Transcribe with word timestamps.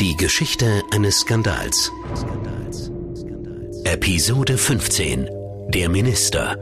Die 0.00 0.16
Geschichte 0.16 0.82
eines 0.92 1.20
Skandals. 1.20 1.92
Episode 3.84 4.58
15. 4.58 5.28
Der 5.68 5.88
Minister. 5.88 6.56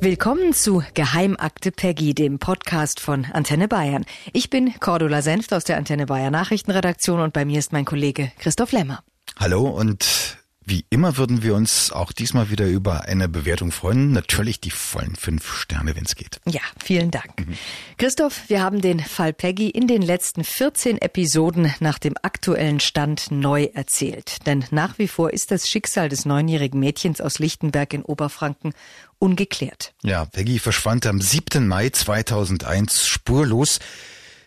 Willkommen 0.00 0.52
zu 0.52 0.82
Geheimakte 0.94 1.72
Peggy, 1.72 2.14
dem 2.14 2.38
Podcast 2.38 3.00
von 3.00 3.26
Antenne 3.32 3.68
Bayern. 3.68 4.04
Ich 4.32 4.50
bin 4.50 4.72
Cordula 4.78 5.22
Senft 5.22 5.52
aus 5.52 5.64
der 5.64 5.76
Antenne 5.76 6.06
Bayern 6.06 6.32
Nachrichtenredaktion 6.32 7.20
und 7.20 7.32
bei 7.32 7.44
mir 7.44 7.58
ist 7.58 7.72
mein 7.72 7.84
Kollege 7.84 8.32
Christoph 8.38 8.72
Lemmer. 8.72 9.02
Hallo 9.38 9.68
und 9.68 10.38
wie 10.66 10.84
immer 10.90 11.16
würden 11.16 11.44
wir 11.44 11.54
uns 11.54 11.92
auch 11.92 12.10
diesmal 12.10 12.50
wieder 12.50 12.66
über 12.66 13.02
eine 13.02 13.28
Bewertung 13.28 13.70
freuen. 13.70 14.10
Natürlich 14.10 14.60
die 14.60 14.72
vollen 14.72 15.14
fünf 15.14 15.54
Sterne, 15.54 15.94
wenn 15.94 16.04
es 16.04 16.16
geht. 16.16 16.40
Ja, 16.44 16.60
vielen 16.82 17.12
Dank. 17.12 17.46
Mhm. 17.46 17.54
Christoph, 17.98 18.48
wir 18.48 18.60
haben 18.60 18.80
den 18.80 18.98
Fall 18.98 19.32
Peggy 19.32 19.70
in 19.70 19.86
den 19.86 20.02
letzten 20.02 20.42
14 20.42 21.00
Episoden 21.00 21.72
nach 21.78 22.00
dem 22.00 22.14
aktuellen 22.20 22.80
Stand 22.80 23.30
neu 23.30 23.68
erzählt. 23.74 24.44
Denn 24.44 24.64
nach 24.72 24.98
wie 24.98 25.06
vor 25.06 25.32
ist 25.32 25.52
das 25.52 25.70
Schicksal 25.70 26.08
des 26.08 26.24
neunjährigen 26.24 26.80
Mädchens 26.80 27.20
aus 27.20 27.38
Lichtenberg 27.38 27.94
in 27.94 28.02
Oberfranken 28.02 28.72
ungeklärt. 29.20 29.94
Ja, 30.02 30.24
Peggy 30.24 30.58
verschwand 30.58 31.06
am 31.06 31.20
7. 31.20 31.68
Mai 31.68 31.90
2001 31.90 33.06
spurlos 33.06 33.78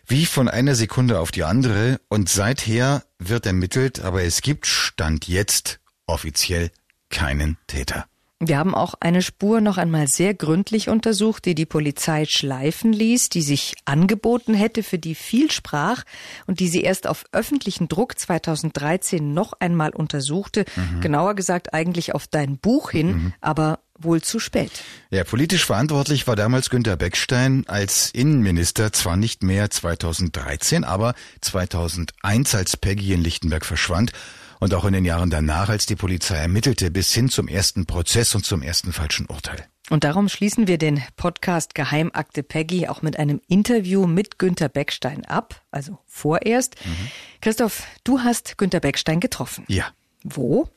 wie 0.06 0.26
von 0.26 0.48
einer 0.48 0.74
Sekunde 0.74 1.20
auf 1.20 1.30
die 1.30 1.44
andere 1.44 2.00
und 2.08 2.28
seither 2.28 3.04
wird 3.18 3.46
ermittelt, 3.46 4.00
aber 4.00 4.24
es 4.24 4.42
gibt 4.42 4.66
Stand 4.66 5.28
jetzt 5.28 5.79
offiziell 6.10 6.70
keinen 7.08 7.56
Täter. 7.66 8.06
Wir 8.42 8.56
haben 8.56 8.74
auch 8.74 8.94
eine 9.00 9.20
Spur 9.20 9.60
noch 9.60 9.76
einmal 9.76 10.08
sehr 10.08 10.32
gründlich 10.32 10.88
untersucht, 10.88 11.44
die 11.44 11.54
die 11.54 11.66
Polizei 11.66 12.24
schleifen 12.24 12.90
ließ, 12.90 13.28
die 13.28 13.42
sich 13.42 13.74
angeboten 13.84 14.54
hätte, 14.54 14.82
für 14.82 14.98
die 14.98 15.14
viel 15.14 15.50
sprach 15.50 16.04
und 16.46 16.58
die 16.58 16.68
sie 16.68 16.80
erst 16.80 17.06
auf 17.06 17.24
öffentlichen 17.32 17.88
Druck 17.88 18.18
2013 18.18 19.34
noch 19.34 19.52
einmal 19.60 19.90
untersuchte. 19.90 20.64
Mhm. 20.74 21.02
Genauer 21.02 21.34
gesagt 21.34 21.74
eigentlich 21.74 22.14
auf 22.14 22.26
dein 22.26 22.56
Buch 22.56 22.92
hin, 22.92 23.08
mhm. 23.08 23.32
aber 23.42 23.80
wohl 23.98 24.22
zu 24.22 24.38
spät. 24.38 24.72
Ja, 25.10 25.24
politisch 25.24 25.66
verantwortlich 25.66 26.26
war 26.26 26.34
damals 26.34 26.70
Günter 26.70 26.96
Beckstein 26.96 27.64
als 27.66 28.10
Innenminister 28.10 28.94
zwar 28.94 29.18
nicht 29.18 29.42
mehr 29.42 29.68
2013, 29.68 30.84
aber 30.84 31.14
2001, 31.42 32.54
als 32.54 32.78
Peggy 32.78 33.12
in 33.12 33.20
Lichtenberg 33.20 33.66
verschwand 33.66 34.12
und 34.60 34.74
auch 34.74 34.84
in 34.84 34.92
den 34.92 35.04
Jahren 35.04 35.30
danach, 35.30 35.68
als 35.68 35.86
die 35.86 35.96
Polizei 35.96 36.36
ermittelte, 36.36 36.90
bis 36.90 37.12
hin 37.12 37.28
zum 37.28 37.48
ersten 37.48 37.86
Prozess 37.86 38.34
und 38.34 38.44
zum 38.44 38.62
ersten 38.62 38.92
falschen 38.92 39.26
Urteil. 39.26 39.66
Und 39.88 40.04
darum 40.04 40.28
schließen 40.28 40.68
wir 40.68 40.78
den 40.78 41.02
Podcast 41.16 41.74
Geheimakte 41.74 42.44
Peggy 42.44 42.86
auch 42.86 43.02
mit 43.02 43.18
einem 43.18 43.40
Interview 43.48 44.06
mit 44.06 44.38
Günter 44.38 44.68
Beckstein 44.68 45.24
ab, 45.24 45.60
also 45.72 45.98
vorerst. 46.06 46.76
Mhm. 46.84 47.10
Christoph, 47.40 47.82
du 48.04 48.20
hast 48.20 48.56
Günter 48.56 48.78
Beckstein 48.78 49.18
getroffen. 49.18 49.64
Ja. 49.66 49.86
Wo? 50.22 50.68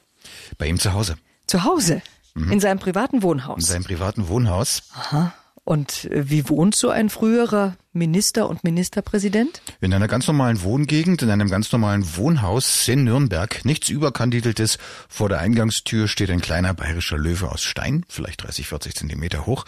Bei 0.58 0.66
ihm 0.66 0.80
zu 0.80 0.94
Hause. 0.94 1.16
Zu 1.46 1.64
Hause? 1.64 2.02
Mhm. 2.34 2.54
In 2.54 2.60
seinem 2.60 2.80
privaten 2.80 3.22
Wohnhaus? 3.22 3.60
In 3.60 3.66
seinem 3.66 3.84
privaten 3.84 4.28
Wohnhaus. 4.30 4.84
Aha. 4.96 5.36
Und 5.66 6.06
äh, 6.06 6.30
wie 6.30 6.50
wohnt 6.50 6.76
so 6.76 6.90
ein 6.90 7.10
früherer 7.10 7.76
Minister 7.94 8.50
und 8.50 8.64
Ministerpräsident? 8.64 9.62
In 9.82 9.94
einer 9.94 10.08
ganz 10.08 10.28
normalen 10.28 10.62
Wohngegend, 10.64 11.22
in 11.22 11.30
einem 11.30 11.50
ganz 11.50 11.72
normalen 11.72 12.18
Wohnhaus 12.18 12.88
in 12.88 13.06
Nürnberg. 13.06 13.64
Nichts 13.64 13.90
Überkandideltes. 13.90 14.78
Vor 15.08 15.30
der 15.30 15.40
Eingangstür 15.40 16.08
steht 16.08 16.32
ein 16.32 16.42
kleiner 16.42 16.74
bayerischer 16.74 17.18
Löwe 17.18 17.50
aus 17.52 17.64
Stein, 17.64 18.06
vielleicht 18.10 18.44
30, 18.44 18.68
40 18.68 18.96
Zentimeter 18.96 19.46
hoch. 19.46 19.66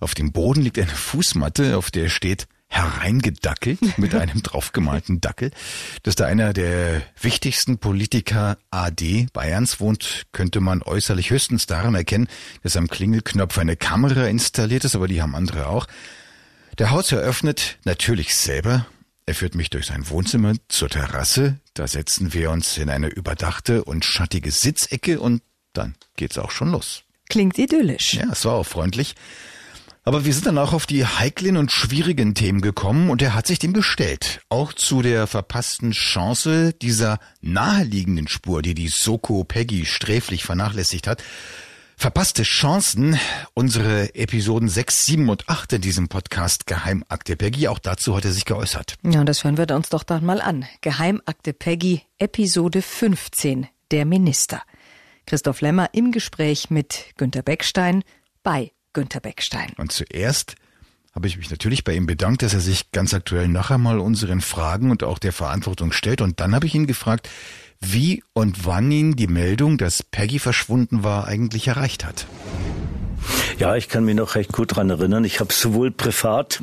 Auf 0.00 0.14
dem 0.14 0.32
Boden 0.32 0.62
liegt 0.62 0.78
eine 0.78 0.88
Fußmatte, 0.88 1.76
auf 1.76 1.90
der 1.90 2.08
steht 2.08 2.46
hereingedackelt 2.72 3.98
mit 3.98 4.14
einem 4.14 4.42
draufgemalten 4.42 5.20
Dackel. 5.20 5.50
Dass 6.02 6.16
da 6.16 6.24
einer 6.24 6.52
der 6.52 7.02
wichtigsten 7.20 7.78
Politiker 7.78 8.56
AD 8.70 9.26
Bayerns 9.32 9.78
wohnt, 9.78 10.26
könnte 10.32 10.60
man 10.60 10.82
äußerlich 10.82 11.30
höchstens 11.30 11.66
daran 11.66 11.94
erkennen, 11.94 12.28
dass 12.62 12.76
am 12.76 12.88
Klingelknopf 12.88 13.58
eine 13.58 13.76
Kamera 13.76 14.26
installiert 14.26 14.84
ist, 14.84 14.96
aber 14.96 15.06
die 15.06 15.20
haben 15.20 15.34
andere 15.34 15.66
auch. 15.66 15.86
Der 16.78 16.90
Haus 16.90 17.12
eröffnet 17.12 17.78
natürlich 17.84 18.34
selber. 18.34 18.86
Er 19.26 19.34
führt 19.34 19.54
mich 19.54 19.68
durch 19.70 19.86
sein 19.86 20.08
Wohnzimmer 20.08 20.54
zur 20.68 20.88
Terrasse. 20.88 21.60
Da 21.74 21.86
setzen 21.86 22.32
wir 22.32 22.50
uns 22.50 22.78
in 22.78 22.88
eine 22.88 23.08
überdachte 23.08 23.84
und 23.84 24.04
schattige 24.04 24.50
Sitzecke 24.50 25.20
und 25.20 25.42
dann 25.74 25.94
geht's 26.16 26.38
auch 26.38 26.50
schon 26.50 26.72
los. 26.72 27.04
Klingt 27.28 27.58
idyllisch. 27.58 28.14
Ja, 28.14 28.28
es 28.32 28.44
war 28.44 28.54
auch 28.54 28.66
freundlich. 28.66 29.14
Aber 30.04 30.24
wir 30.24 30.34
sind 30.34 30.46
dann 30.46 30.58
auch 30.58 30.72
auf 30.72 30.86
die 30.86 31.06
heiklen 31.06 31.56
und 31.56 31.70
schwierigen 31.70 32.34
Themen 32.34 32.60
gekommen 32.60 33.08
und 33.08 33.22
er 33.22 33.34
hat 33.34 33.46
sich 33.46 33.60
dem 33.60 33.72
gestellt. 33.72 34.40
Auch 34.48 34.72
zu 34.72 35.00
der 35.00 35.28
verpassten 35.28 35.92
Chance 35.92 36.72
dieser 36.72 37.20
naheliegenden 37.40 38.26
Spur, 38.26 38.62
die 38.62 38.74
die 38.74 38.88
Soko 38.88 39.44
Peggy 39.44 39.86
sträflich 39.86 40.42
vernachlässigt 40.44 41.06
hat. 41.06 41.22
Verpasste 41.96 42.42
Chancen, 42.42 43.16
unsere 43.54 44.12
Episoden 44.16 44.68
6, 44.68 45.06
7 45.06 45.28
und 45.28 45.48
8 45.48 45.74
in 45.74 45.82
diesem 45.82 46.08
Podcast 46.08 46.66
Geheimakte 46.66 47.36
Peggy, 47.36 47.68
auch 47.68 47.78
dazu 47.78 48.16
hat 48.16 48.24
er 48.24 48.32
sich 48.32 48.44
geäußert. 48.44 48.96
Ja, 49.04 49.20
und 49.20 49.26
das 49.26 49.44
hören 49.44 49.56
wir 49.56 49.70
uns 49.70 49.88
doch 49.88 50.02
dann 50.02 50.24
mal 50.24 50.40
an. 50.40 50.66
Geheimakte 50.80 51.52
Peggy, 51.52 52.02
Episode 52.18 52.82
15, 52.82 53.68
der 53.92 54.04
Minister. 54.04 54.62
Christoph 55.26 55.60
Lemmer 55.60 55.90
im 55.92 56.10
Gespräch 56.10 56.70
mit 56.70 57.14
Günter 57.16 57.42
Beckstein 57.42 58.02
bei 58.42 58.72
Günter 58.92 59.20
Beckstein. 59.20 59.72
Und 59.76 59.92
zuerst 59.92 60.56
habe 61.14 61.26
ich 61.26 61.36
mich 61.36 61.50
natürlich 61.50 61.84
bei 61.84 61.94
ihm 61.94 62.06
bedankt, 62.06 62.42
dass 62.42 62.54
er 62.54 62.60
sich 62.60 62.90
ganz 62.90 63.12
aktuell 63.12 63.48
noch 63.48 63.70
einmal 63.70 63.98
unseren 63.98 64.40
Fragen 64.40 64.90
und 64.90 65.02
auch 65.02 65.18
der 65.18 65.32
Verantwortung 65.32 65.92
stellt. 65.92 66.20
Und 66.20 66.40
dann 66.40 66.54
habe 66.54 66.66
ich 66.66 66.74
ihn 66.74 66.86
gefragt, 66.86 67.28
wie 67.80 68.22
und 68.32 68.64
wann 68.64 68.90
ihn 68.90 69.16
die 69.16 69.26
Meldung, 69.26 69.76
dass 69.76 70.02
Peggy 70.02 70.38
verschwunden 70.38 71.04
war, 71.04 71.26
eigentlich 71.26 71.68
erreicht 71.68 72.04
hat. 72.04 72.26
Ja, 73.58 73.76
ich 73.76 73.88
kann 73.88 74.04
mich 74.04 74.16
noch 74.16 74.34
recht 74.34 74.52
gut 74.52 74.76
dran 74.76 74.90
erinnern. 74.90 75.24
Ich 75.24 75.40
habe 75.40 75.52
sowohl 75.52 75.90
privat 75.90 76.62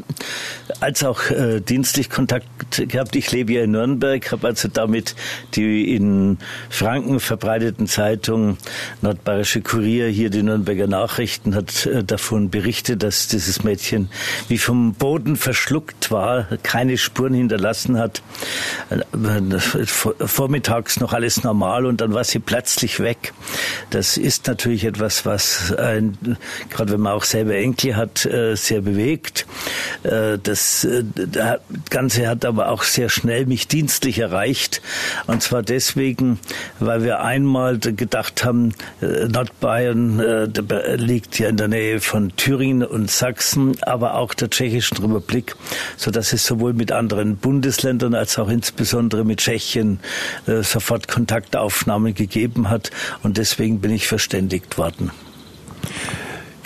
als 0.79 1.03
auch 1.03 1.29
äh, 1.29 1.59
dienstlich 1.61 2.09
Kontakt 2.09 2.47
gehabt. 2.89 3.15
Ich 3.15 3.31
lebe 3.31 3.53
ja 3.53 3.63
in 3.63 3.71
Nürnberg, 3.71 4.31
habe 4.31 4.47
also 4.47 4.67
damit 4.67 5.15
die 5.55 5.95
in 5.95 6.37
Franken 6.69 7.19
verbreiteten 7.19 7.87
Zeitungen 7.87 8.57
Nordbayerische 9.01 9.61
Kurier, 9.61 10.07
hier 10.07 10.29
die 10.29 10.43
Nürnberger 10.43 10.87
Nachrichten, 10.87 11.55
hat 11.55 11.85
äh, 11.85 12.03
davon 12.03 12.49
berichtet, 12.49 13.03
dass 13.03 13.27
dieses 13.27 13.63
Mädchen 13.63 14.09
wie 14.47 14.57
vom 14.57 14.93
Boden 14.93 15.35
verschluckt 15.35 16.11
war, 16.11 16.47
keine 16.63 16.97
Spuren 16.97 17.33
hinterlassen 17.33 17.97
hat. 17.97 18.21
Äh, 18.89 19.57
vormittags 20.27 20.99
noch 20.99 21.13
alles 21.13 21.43
normal 21.43 21.85
und 21.85 22.01
dann 22.01 22.13
war 22.13 22.23
sie 22.23 22.39
plötzlich 22.39 22.99
weg. 22.99 23.33
Das 23.89 24.17
ist 24.17 24.47
natürlich 24.47 24.85
etwas, 24.85 25.25
was 25.25 25.73
ein 25.73 26.37
gerade 26.69 26.93
wenn 26.93 27.01
man 27.01 27.13
auch 27.13 27.23
selber 27.23 27.55
Enkel 27.55 27.95
hat, 27.95 28.25
äh, 28.25 28.55
sehr 28.55 28.81
bewegt. 28.81 29.45
Äh, 30.03 30.37
das 30.41 30.83
äh, 30.83 31.03
Ganze 31.89 32.27
hat 32.27 32.45
aber 32.45 32.69
auch 32.69 32.83
sehr 32.83 33.09
schnell 33.09 33.45
mich 33.45 33.67
dienstlich 33.67 34.19
erreicht. 34.19 34.81
Und 35.27 35.41
zwar 35.41 35.63
deswegen, 35.63 36.39
weil 36.79 37.03
wir 37.03 37.21
einmal 37.21 37.79
gedacht 37.79 38.43
haben, 38.43 38.73
Nordbayern 39.01 40.51
liegt 40.95 41.39
ja 41.39 41.49
in 41.49 41.57
der 41.57 41.67
Nähe 41.67 41.99
von 41.99 42.35
Thüringen 42.35 42.83
und 42.83 43.09
Sachsen, 43.09 43.75
aber 43.81 44.15
auch 44.15 44.33
der 44.33 44.49
Tschechischen 44.49 44.97
Republik, 44.97 45.55
so 45.97 46.11
dass 46.11 46.33
es 46.33 46.45
sowohl 46.45 46.73
mit 46.73 46.91
anderen 46.91 47.37
Bundesländern 47.37 48.13
als 48.13 48.37
auch 48.37 48.49
insbesondere 48.49 49.25
mit 49.25 49.39
Tschechien 49.39 49.99
sofort 50.45 51.07
Kontaktaufnahmen 51.07 52.13
gegeben 52.13 52.69
hat. 52.69 52.91
Und 53.23 53.37
deswegen 53.37 53.79
bin 53.79 53.91
ich 53.91 54.07
verständigt 54.07 54.77
worden. 54.77 55.11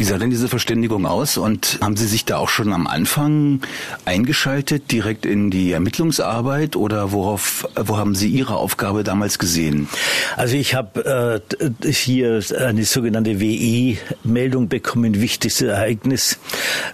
Wie 0.04 0.08
sah 0.08 0.18
denn 0.18 0.32
diese 0.32 0.50
Verständigung 0.50 1.06
aus 1.06 1.38
und 1.38 1.80
haben 1.82 1.96
Sie 1.96 2.08
sich 2.08 2.26
da 2.26 2.36
auch 2.36 2.50
schon 2.50 2.74
am 2.74 2.88
Anfang 2.88 3.62
eingeschaltet, 4.04 4.92
direkt 4.92 5.26
in 5.26 5.50
die 5.50 5.72
Ermittlungsarbeit 5.72 6.76
oder 6.76 7.14
worauf, 7.14 7.66
wo 7.78 7.96
haben 7.96 8.14
Sie 8.14 8.28
Ihre 8.28 8.58
Aufgabe 8.58 9.06
damals 9.06 9.40
gesehen? 9.40 9.88
Also 10.36 10.58
ich 10.58 10.76
habe 10.76 11.42
äh, 11.50 11.90
hier 11.90 12.42
eine 12.60 12.84
sogenannte 12.84 13.40
WI-Meldung 13.40 14.68
bekommen, 14.68 15.22
wichtigstes 15.22 15.70
Ereignis. 15.70 16.38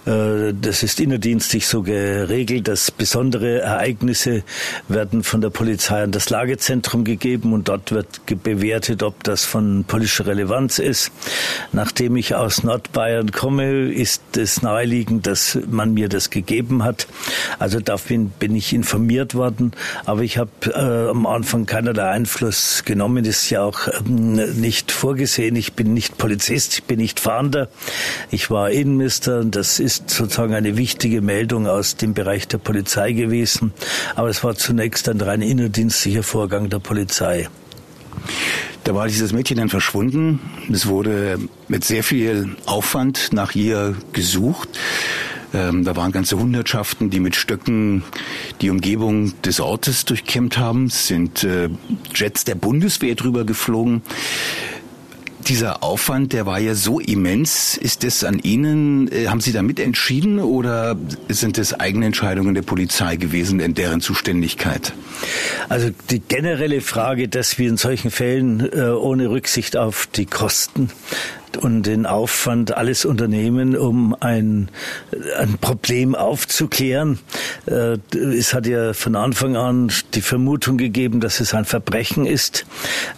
Äh, 0.06 0.54
das 0.54 0.84
ist 0.84 1.00
innerdienstlich 1.00 1.66
so 1.66 1.82
geregelt, 1.82 2.68
dass 2.68 2.92
besondere 2.92 3.62
Ereignisse 3.62 4.44
werden 4.86 5.24
von 5.24 5.40
der 5.40 5.50
Polizei 5.50 6.04
an 6.04 6.12
das 6.12 6.30
Lagezentrum 6.30 7.02
gegeben 7.02 7.54
und 7.54 7.66
dort 7.66 7.90
wird 7.90 8.20
bewertet, 8.44 9.02
ob 9.02 9.24
das 9.24 9.44
von 9.44 9.82
politischer 9.82 10.26
Relevanz 10.26 10.78
ist. 10.78 11.10
Nachdem 11.72 12.14
ich 12.14 12.36
aus 12.36 12.62
Nordbayern 13.00 13.32
komme, 13.32 13.90
ist 13.92 14.36
es 14.36 14.60
naheliegend, 14.60 15.26
dass 15.26 15.58
man 15.66 15.94
mir 15.94 16.10
das 16.10 16.28
gegeben 16.28 16.84
hat. 16.84 17.06
Also 17.58 17.80
da 17.80 17.96
bin, 17.96 18.28
bin 18.28 18.54
ich 18.54 18.74
informiert 18.74 19.34
worden, 19.34 19.72
aber 20.04 20.20
ich 20.20 20.36
habe 20.36 20.50
äh, 20.66 21.10
am 21.10 21.26
Anfang 21.26 21.64
keinerlei 21.64 22.10
Einfluss 22.10 22.82
genommen. 22.84 23.24
Das 23.24 23.44
ist 23.44 23.50
ja 23.50 23.62
auch 23.62 23.88
ähm, 23.88 24.34
nicht 24.60 24.92
vorgesehen. 24.92 25.56
Ich 25.56 25.72
bin 25.72 25.94
nicht 25.94 26.18
Polizist, 26.18 26.74
ich 26.74 26.84
bin 26.84 26.98
nicht 26.98 27.20
Fahnder. 27.20 27.68
Ich 28.30 28.50
war 28.50 28.70
Innenminister 28.70 29.40
und 29.40 29.56
das 29.56 29.80
ist 29.80 30.10
sozusagen 30.10 30.54
eine 30.54 30.76
wichtige 30.76 31.22
Meldung 31.22 31.66
aus 31.66 31.96
dem 31.96 32.12
Bereich 32.12 32.48
der 32.48 32.58
Polizei 32.58 33.12
gewesen. 33.12 33.72
Aber 34.14 34.28
es 34.28 34.44
war 34.44 34.56
zunächst 34.56 35.08
ein 35.08 35.22
rein 35.22 35.40
innerdienstlicher 35.40 36.22
Vorgang 36.22 36.68
der 36.68 36.80
Polizei. 36.80 37.48
Da 38.84 38.94
war 38.94 39.06
dieses 39.06 39.32
Mädchen 39.32 39.58
dann 39.58 39.68
verschwunden. 39.68 40.40
Es 40.72 40.86
wurde 40.86 41.38
mit 41.68 41.84
sehr 41.84 42.02
viel 42.02 42.56
Aufwand 42.66 43.32
nach 43.32 43.54
ihr 43.54 43.96
gesucht. 44.12 44.68
Ähm, 45.52 45.84
da 45.84 45.96
waren 45.96 46.12
ganze 46.12 46.38
Hundertschaften, 46.38 47.10
die 47.10 47.20
mit 47.20 47.34
Stöcken 47.34 48.04
die 48.60 48.70
Umgebung 48.70 49.40
des 49.42 49.60
Ortes 49.60 50.04
durchkämmt 50.04 50.58
haben. 50.58 50.86
Es 50.86 51.08
sind 51.08 51.44
äh, 51.44 51.68
Jets 52.14 52.44
der 52.44 52.54
Bundeswehr 52.54 53.16
drüber 53.16 53.44
geflogen 53.44 54.02
dieser 55.50 55.82
Aufwand, 55.82 56.32
der 56.32 56.46
war 56.46 56.60
ja 56.60 56.76
so 56.76 57.00
immens. 57.00 57.76
Ist 57.76 58.04
das 58.04 58.22
an 58.22 58.38
Ihnen, 58.38 59.10
äh, 59.10 59.26
haben 59.26 59.40
Sie 59.40 59.50
da 59.50 59.58
entschieden 59.58 60.38
oder 60.38 60.96
sind 61.28 61.58
das 61.58 61.78
eigene 61.78 62.06
Entscheidungen 62.06 62.54
der 62.54 62.62
Polizei 62.62 63.16
gewesen, 63.16 63.58
in 63.58 63.74
deren 63.74 64.00
Zuständigkeit? 64.00 64.92
Also 65.68 65.90
die 66.08 66.20
generelle 66.20 66.80
Frage, 66.80 67.28
dass 67.28 67.58
wir 67.58 67.68
in 67.68 67.76
solchen 67.76 68.12
Fällen 68.12 68.60
äh, 68.72 68.90
ohne 68.90 69.28
Rücksicht 69.28 69.76
auf 69.76 70.06
die 70.06 70.26
Kosten 70.26 70.90
und 71.56 71.82
den 71.82 72.06
Aufwand 72.06 72.76
alles 72.76 73.04
unternehmen, 73.04 73.76
um 73.76 74.14
ein, 74.20 74.68
ein 75.38 75.58
Problem 75.60 76.14
aufzuklären. 76.14 77.18
Äh, 77.66 77.98
es 78.14 78.54
hat 78.54 78.66
ja 78.66 78.92
von 78.92 79.16
Anfang 79.16 79.56
an 79.56 79.92
die 80.14 80.20
Vermutung 80.20 80.76
gegeben, 80.76 81.20
dass 81.20 81.40
es 81.40 81.54
ein 81.54 81.64
Verbrechen 81.64 82.26
ist. 82.26 82.66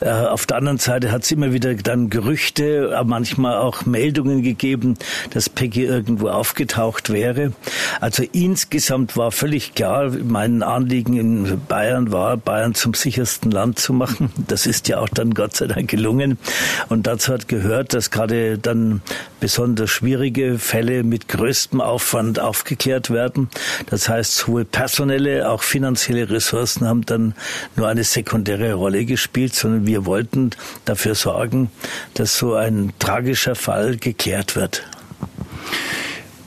Äh, 0.00 0.10
auf 0.10 0.46
der 0.46 0.56
anderen 0.56 0.78
Seite 0.78 1.12
hat 1.12 1.24
es 1.24 1.30
immer 1.30 1.52
wieder 1.52 1.74
dann 1.74 2.10
Gerüchte, 2.10 3.02
manchmal 3.04 3.58
auch 3.58 3.84
Meldungen 3.86 4.42
gegeben, 4.42 4.96
dass 5.30 5.48
Peggy 5.48 5.84
irgendwo 5.84 6.28
aufgetaucht 6.28 7.10
wäre. 7.10 7.52
Also 8.00 8.22
insgesamt 8.32 9.16
war 9.16 9.32
völlig 9.32 9.74
klar, 9.74 10.10
mein 10.24 10.62
Anliegen 10.62 11.16
in 11.16 11.60
Bayern 11.68 12.12
war, 12.12 12.36
Bayern 12.36 12.74
zum 12.74 12.94
sichersten 12.94 13.50
Land 13.50 13.78
zu 13.78 13.92
machen. 13.92 14.30
Das 14.48 14.66
ist 14.66 14.88
ja 14.88 14.98
auch 14.98 15.08
dann 15.08 15.34
Gott 15.34 15.56
sei 15.56 15.66
Dank 15.66 15.90
gelungen. 15.90 16.38
Und 16.88 17.06
dazu 17.06 17.32
hat 17.32 17.48
gehört, 17.48 17.94
dass 17.94 18.10
gerade 18.10 18.21
gerade 18.22 18.56
dann 18.56 19.02
besonders 19.40 19.90
schwierige 19.90 20.60
Fälle 20.60 21.02
mit 21.02 21.26
größtem 21.26 21.80
Aufwand 21.80 22.38
aufgeklärt 22.38 23.10
werden. 23.10 23.48
Das 23.86 24.08
heißt, 24.08 24.36
sowohl 24.36 24.64
personelle, 24.64 25.50
auch 25.50 25.64
finanzielle 25.64 26.30
Ressourcen 26.30 26.86
haben 26.86 27.04
dann 27.04 27.34
nur 27.74 27.88
eine 27.88 28.04
sekundäre 28.04 28.74
Rolle 28.74 29.04
gespielt, 29.06 29.54
sondern 29.54 29.86
wir 29.86 30.06
wollten 30.06 30.50
dafür 30.84 31.16
sorgen, 31.16 31.70
dass 32.14 32.38
so 32.38 32.54
ein 32.54 32.92
tragischer 33.00 33.56
Fall 33.56 33.96
geklärt 33.96 34.54
wird. 34.54 34.84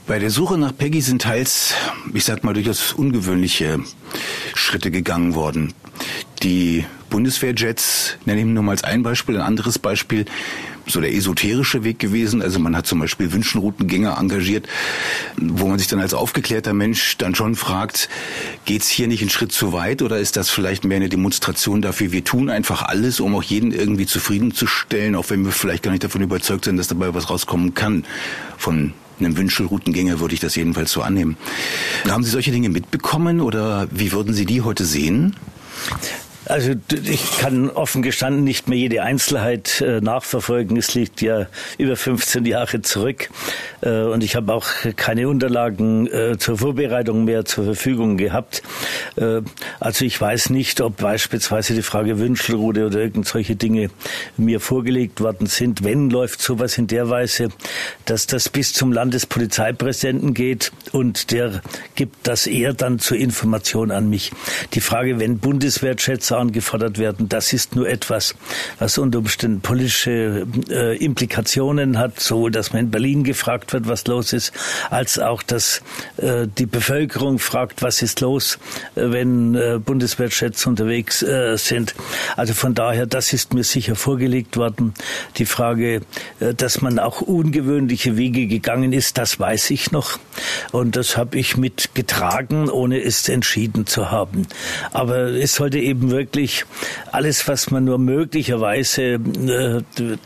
Bei 0.08 0.20
der 0.20 0.30
Suche 0.30 0.58
nach 0.58 0.78
Peggy 0.78 1.02
sind 1.02 1.24
teils, 1.24 1.74
ich 2.14 2.24
sag 2.24 2.46
mal, 2.46 2.54
durchaus 2.54 2.94
ungewöhnliche 2.94 3.80
Schritte 4.54 4.92
gegangen 4.92 5.36
worden. 5.36 5.74
Die 6.42 6.86
Bundeswehrjets, 7.10 8.18
nenne 8.26 8.42
ich 8.42 8.46
nur 8.46 8.64
mal 8.64 8.72
als 8.72 8.84
ein 8.84 9.04
Beispiel, 9.04 9.36
ein 9.36 9.42
anderes 9.42 9.80
Beispiel, 9.80 10.26
so 10.88 11.02
der 11.02 11.14
esoterische 11.14 11.84
Weg 11.84 12.00
gewesen. 12.00 12.42
Also 12.42 12.60
man 12.60 12.76
hat 12.76 12.88
zum 12.88 13.00
Beispiel 13.00 13.32
Wünschenroutengänger 13.32 14.18
engagiert, 14.20 14.68
wo 15.38 15.68
man 15.68 15.80
sich 15.80 15.88
dann 15.88 16.00
als 16.00 16.14
aufgeklärter 16.14 16.74
Mensch 16.74 17.18
dann 17.18 17.36
schon 17.36 17.56
fragt, 17.56 18.10
geht's 18.66 18.90
hier 18.90 19.08
nicht 19.08 19.22
einen 19.22 19.30
Schritt 19.30 19.52
zu 19.52 19.74
weit 19.74 20.02
oder 20.02 20.18
ist 20.18 20.38
das 20.38 20.50
vielleicht 20.50 20.84
mehr 20.84 20.98
eine 20.98 21.10
Demonstration 21.10 21.82
dafür, 21.82 22.12
wir 22.12 22.24
tun 22.24 22.50
einfach 22.50 22.84
alles, 22.84 23.20
um 23.20 23.36
auch 23.36 23.44
jeden 23.44 23.72
irgendwie 23.72 24.06
zufriedenzustellen, 24.06 25.16
auch 25.16 25.30
wenn 25.30 25.46
wir 25.46 25.52
vielleicht 25.52 25.84
gar 25.84 25.92
nicht 25.92 26.04
davon 26.04 26.22
überzeugt 26.22 26.66
sind, 26.66 26.78
dass 26.78 26.88
dabei 26.88 27.14
was 27.14 27.30
rauskommen 27.30 27.74
kann. 27.74 28.06
Von 28.58 28.94
einem 29.20 29.38
Wünschelroutengänger 29.38 30.20
würde 30.20 30.34
ich 30.34 30.40
das 30.40 30.56
jedenfalls 30.56 30.92
so 30.92 31.02
annehmen. 31.02 31.38
Haben 32.08 32.24
Sie 32.24 32.30
solche 32.30 32.52
Dinge 32.52 32.70
mitbekommen 32.70 33.42
oder 33.42 33.88
wie 33.92 34.12
würden 34.12 34.34
Sie 34.34 34.46
die 34.46 34.62
heute 34.62 34.86
sehen? 34.86 35.36
Also 36.48 36.74
ich 37.04 37.38
kann 37.40 37.70
offen 37.70 38.02
gestanden 38.02 38.44
nicht 38.44 38.68
mehr 38.68 38.78
jede 38.78 39.02
Einzelheit 39.02 39.82
äh, 39.82 40.00
nachverfolgen. 40.00 40.78
Es 40.78 40.94
liegt 40.94 41.22
ja 41.22 41.48
über 41.78 41.96
15 41.96 42.46
Jahre 42.46 42.82
zurück 42.82 43.30
äh, 43.82 44.02
und 44.02 44.24
ich 44.24 44.36
habe 44.36 44.54
auch 44.54 44.68
keine 44.96 45.28
Unterlagen 45.28 46.08
äh, 46.08 46.38
zur 46.38 46.58
Vorbereitung 46.60 47.26
mehr 47.26 47.46
zur 47.46 47.66
Verfügung 47.66 48.18
gehabt. 48.18 48.62
Also 49.80 50.06
ich 50.06 50.20
weiß 50.20 50.50
nicht, 50.50 50.82
ob 50.82 50.98
beispielsweise 50.98 51.74
die 51.74 51.82
Frage 51.82 52.20
Wünschelrute 52.20 52.86
oder 52.86 53.00
irgend 53.00 53.28
solche 53.28 53.56
Dinge 53.56 53.90
mir 54.38 54.60
vorgelegt 54.60 55.22
worden 55.22 55.48
sind. 55.48 55.84
Wenn 55.84 56.10
läuft 56.10 56.42
sowas 56.42 56.78
in 56.78 56.88
der 56.88 57.10
Weise, 57.10 57.50
dass 58.06 58.28
das 58.28 58.50
bis 58.50 58.74
zum 58.74 58.92
Landespolizeipräsidenten 58.92 60.34
geht 60.34 60.72
und 60.92 61.32
der 61.32 61.62
gibt 61.96 62.28
das 62.28 62.48
eher 62.48 62.74
dann 62.74 63.00
zur 63.00 63.18
Information 63.18 63.92
an 63.92 64.10
mich. 64.10 64.32
Die 64.74 64.82
Frage, 64.82 65.20
wenn 65.20 65.40
Bundeswehrschätzer 66.36 66.38
angefordert 66.38 66.98
werden. 66.98 67.30
Das 67.30 67.54
ist 67.54 67.76
nur 67.76 67.88
etwas, 67.88 68.36
was 68.80 68.98
unter 68.98 69.20
Umständen 69.20 69.62
politische 69.62 70.46
äh, 70.70 70.98
Implikationen 70.98 71.98
hat, 71.98 72.20
sowohl 72.20 72.52
dass 72.52 72.74
man 72.74 72.86
in 72.86 72.92
Berlin 72.92 73.24
gefragt 73.24 73.74
wird, 73.74 73.88
was 73.88 74.06
los 74.08 74.34
ist, 74.34 74.52
als 74.90 75.20
auch, 75.20 75.44
dass 75.44 75.82
äh, 76.18 76.48
die 76.48 76.66
Bevölkerung 76.66 77.40
fragt, 77.40 77.82
was 77.82 78.02
ist 78.02 78.22
los, 78.22 78.60
äh, 78.96 79.12
wenn 79.12 79.56
äh, 79.56 79.80
Bundeswehrjets 79.84 80.66
unterwegs 80.66 81.24
äh, 81.24 81.58
sind. 81.58 81.96
Also 82.36 82.54
von 82.54 82.74
daher, 82.74 83.06
das 83.06 83.34
ist 83.34 83.54
mir 83.54 83.64
sicher 83.64 83.96
vorgelegt 83.96 84.58
worden. 84.58 84.94
Die 85.38 85.46
Frage, 85.46 86.02
äh, 86.40 86.54
dass 86.54 86.82
man 86.82 87.00
auch 87.00 87.22
ungewöhnliche 87.22 88.18
Wege 88.18 88.48
gegangen 88.48 88.94
ist, 88.94 89.18
das 89.18 89.40
weiß 89.40 89.72
ich 89.72 89.92
noch. 89.92 90.20
Und 90.72 90.96
das 90.96 91.18
habe 91.18 91.38
ich 91.38 91.58
mitgetragen, 91.58 92.70
ohne 92.70 93.02
es 93.02 93.28
entschieden 93.30 93.86
zu 93.86 94.12
haben. 94.12 94.48
Aber 94.92 95.28
es 95.28 95.56
sollte 95.56 95.80
eben 95.80 96.12
wirklich 96.12 96.25
wirklich 96.26 96.66
alles, 97.12 97.48
was 97.48 97.70
man 97.70 97.86
nur 97.86 98.00
möglicherweise 98.00 99.20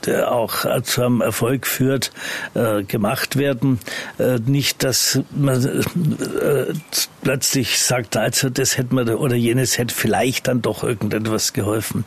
äh, 0.08 0.22
auch 0.24 0.82
zu 0.84 1.04
einem 1.04 1.20
Erfolg 1.20 1.68
führt, 1.68 2.12
äh, 2.54 2.84
gemacht 2.84 3.36
werden. 3.36 3.80
Äh, 4.18 4.40
nicht, 4.46 4.84
dass 4.86 5.20
man 5.36 5.66
äh, 5.66 6.74
plötzlich 7.22 7.80
sagt, 7.80 8.16
also 8.16 8.50
das 8.50 8.78
hätte 8.78 8.96
man 8.96 9.10
oder 9.10 9.36
jenes 9.36 9.78
hätte 9.78 9.94
vielleicht 9.94 10.48
dann 10.48 10.62
doch 10.62 10.84
irgendetwas 10.84 11.52
geholfen. 11.52 12.06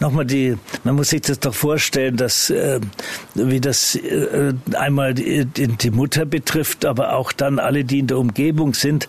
Nochmal 0.00 0.24
die, 0.24 0.56
man 0.84 0.94
muss 0.94 1.10
sich 1.10 1.20
das 1.20 1.38
doch 1.38 1.54
vorstellen, 1.54 2.16
dass 2.16 2.48
äh, 2.48 2.80
wie 3.34 3.60
das 3.60 3.96
äh, 3.96 4.54
einmal 4.74 5.12
die, 5.12 5.44
die 5.44 5.90
Mutter 5.90 6.24
betrifft, 6.24 6.86
aber 6.86 7.14
auch 7.14 7.32
dann 7.32 7.58
alle, 7.58 7.84
die 7.84 7.98
in 7.98 8.06
der 8.06 8.18
Umgebung 8.18 8.72
sind, 8.72 9.08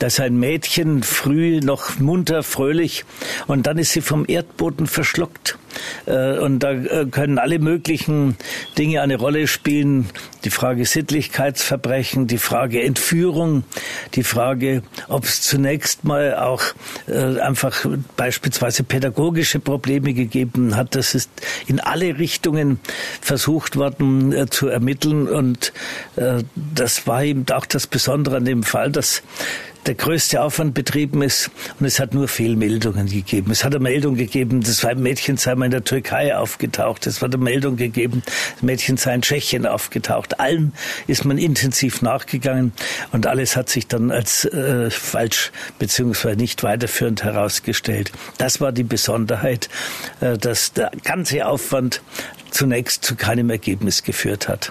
dass 0.00 0.18
ein 0.18 0.36
Mädchen 0.36 1.04
früh 1.04 1.60
noch 1.60 2.00
munter, 2.00 2.42
fröhlich 2.42 3.04
und 3.46 3.67
dann 3.68 3.76
ist 3.76 3.92
sie 3.92 4.00
vom 4.00 4.24
Erdboden 4.26 4.86
verschluckt. 4.86 5.58
Äh, 6.06 6.38
und 6.38 6.60
da 6.60 6.72
äh, 6.72 7.04
können 7.10 7.38
alle 7.38 7.58
möglichen 7.58 8.34
Dinge 8.78 9.02
eine 9.02 9.16
Rolle 9.16 9.46
spielen. 9.46 10.08
Die 10.44 10.48
Frage 10.48 10.86
Sittlichkeitsverbrechen, 10.86 12.26
die 12.26 12.38
Frage 12.38 12.82
Entführung, 12.82 13.64
die 14.14 14.22
Frage, 14.22 14.82
ob 15.08 15.24
es 15.24 15.42
zunächst 15.42 16.04
mal 16.04 16.34
auch 16.36 16.62
äh, 17.08 17.40
einfach 17.40 17.84
beispielsweise 18.16 18.84
pädagogische 18.84 19.60
Probleme 19.60 20.14
gegeben 20.14 20.74
hat. 20.74 20.94
Das 20.94 21.14
ist 21.14 21.28
in 21.66 21.78
alle 21.78 22.18
Richtungen 22.18 22.80
versucht 23.20 23.76
worden 23.76 24.48
zu 24.48 24.68
ermitteln. 24.68 25.28
Und 25.28 25.74
das 26.54 27.06
war 27.06 27.22
eben 27.22 27.44
auch 27.52 27.66
das 27.66 27.86
Besondere 27.86 28.38
an 28.38 28.46
dem 28.46 28.62
Fall, 28.62 28.90
dass 28.90 29.22
der 29.88 29.94
größte 29.94 30.42
Aufwand 30.42 30.74
betrieben 30.74 31.22
ist 31.22 31.50
und 31.80 31.86
es 31.86 31.98
hat 31.98 32.12
nur 32.12 32.28
Fehlmeldungen 32.28 33.06
gegeben. 33.06 33.50
Es 33.50 33.64
hat 33.64 33.74
eine 33.74 33.82
Meldung 33.82 34.16
gegeben, 34.16 34.60
das 34.60 34.84
Mädchen 34.96 35.38
sei 35.38 35.54
mal 35.54 35.64
in 35.64 35.70
der 35.70 35.82
Türkei 35.82 36.36
aufgetaucht. 36.36 37.06
Es 37.06 37.22
hat 37.22 37.34
eine 37.34 37.42
Meldung 37.42 37.76
gegeben, 37.76 38.22
das 38.26 38.62
Mädchen 38.62 38.98
sei 38.98 39.14
in 39.14 39.22
Tschechien 39.22 39.64
aufgetaucht. 39.64 40.40
Allem 40.40 40.72
ist 41.06 41.24
man 41.24 41.38
intensiv 41.38 42.02
nachgegangen 42.02 42.72
und 43.12 43.26
alles 43.26 43.56
hat 43.56 43.70
sich 43.70 43.86
dann 43.86 44.10
als 44.10 44.44
äh, 44.44 44.90
falsch 44.90 45.52
beziehungsweise 45.78 46.36
nicht 46.36 46.62
weiterführend 46.62 47.24
herausgestellt. 47.24 48.12
Das 48.36 48.60
war 48.60 48.72
die 48.72 48.84
Besonderheit, 48.84 49.70
äh, 50.20 50.36
dass 50.36 50.74
der 50.74 50.90
ganze 51.02 51.46
Aufwand 51.46 52.02
zunächst 52.50 53.06
zu 53.06 53.16
keinem 53.16 53.48
Ergebnis 53.48 54.02
geführt 54.02 54.48
hat. 54.48 54.70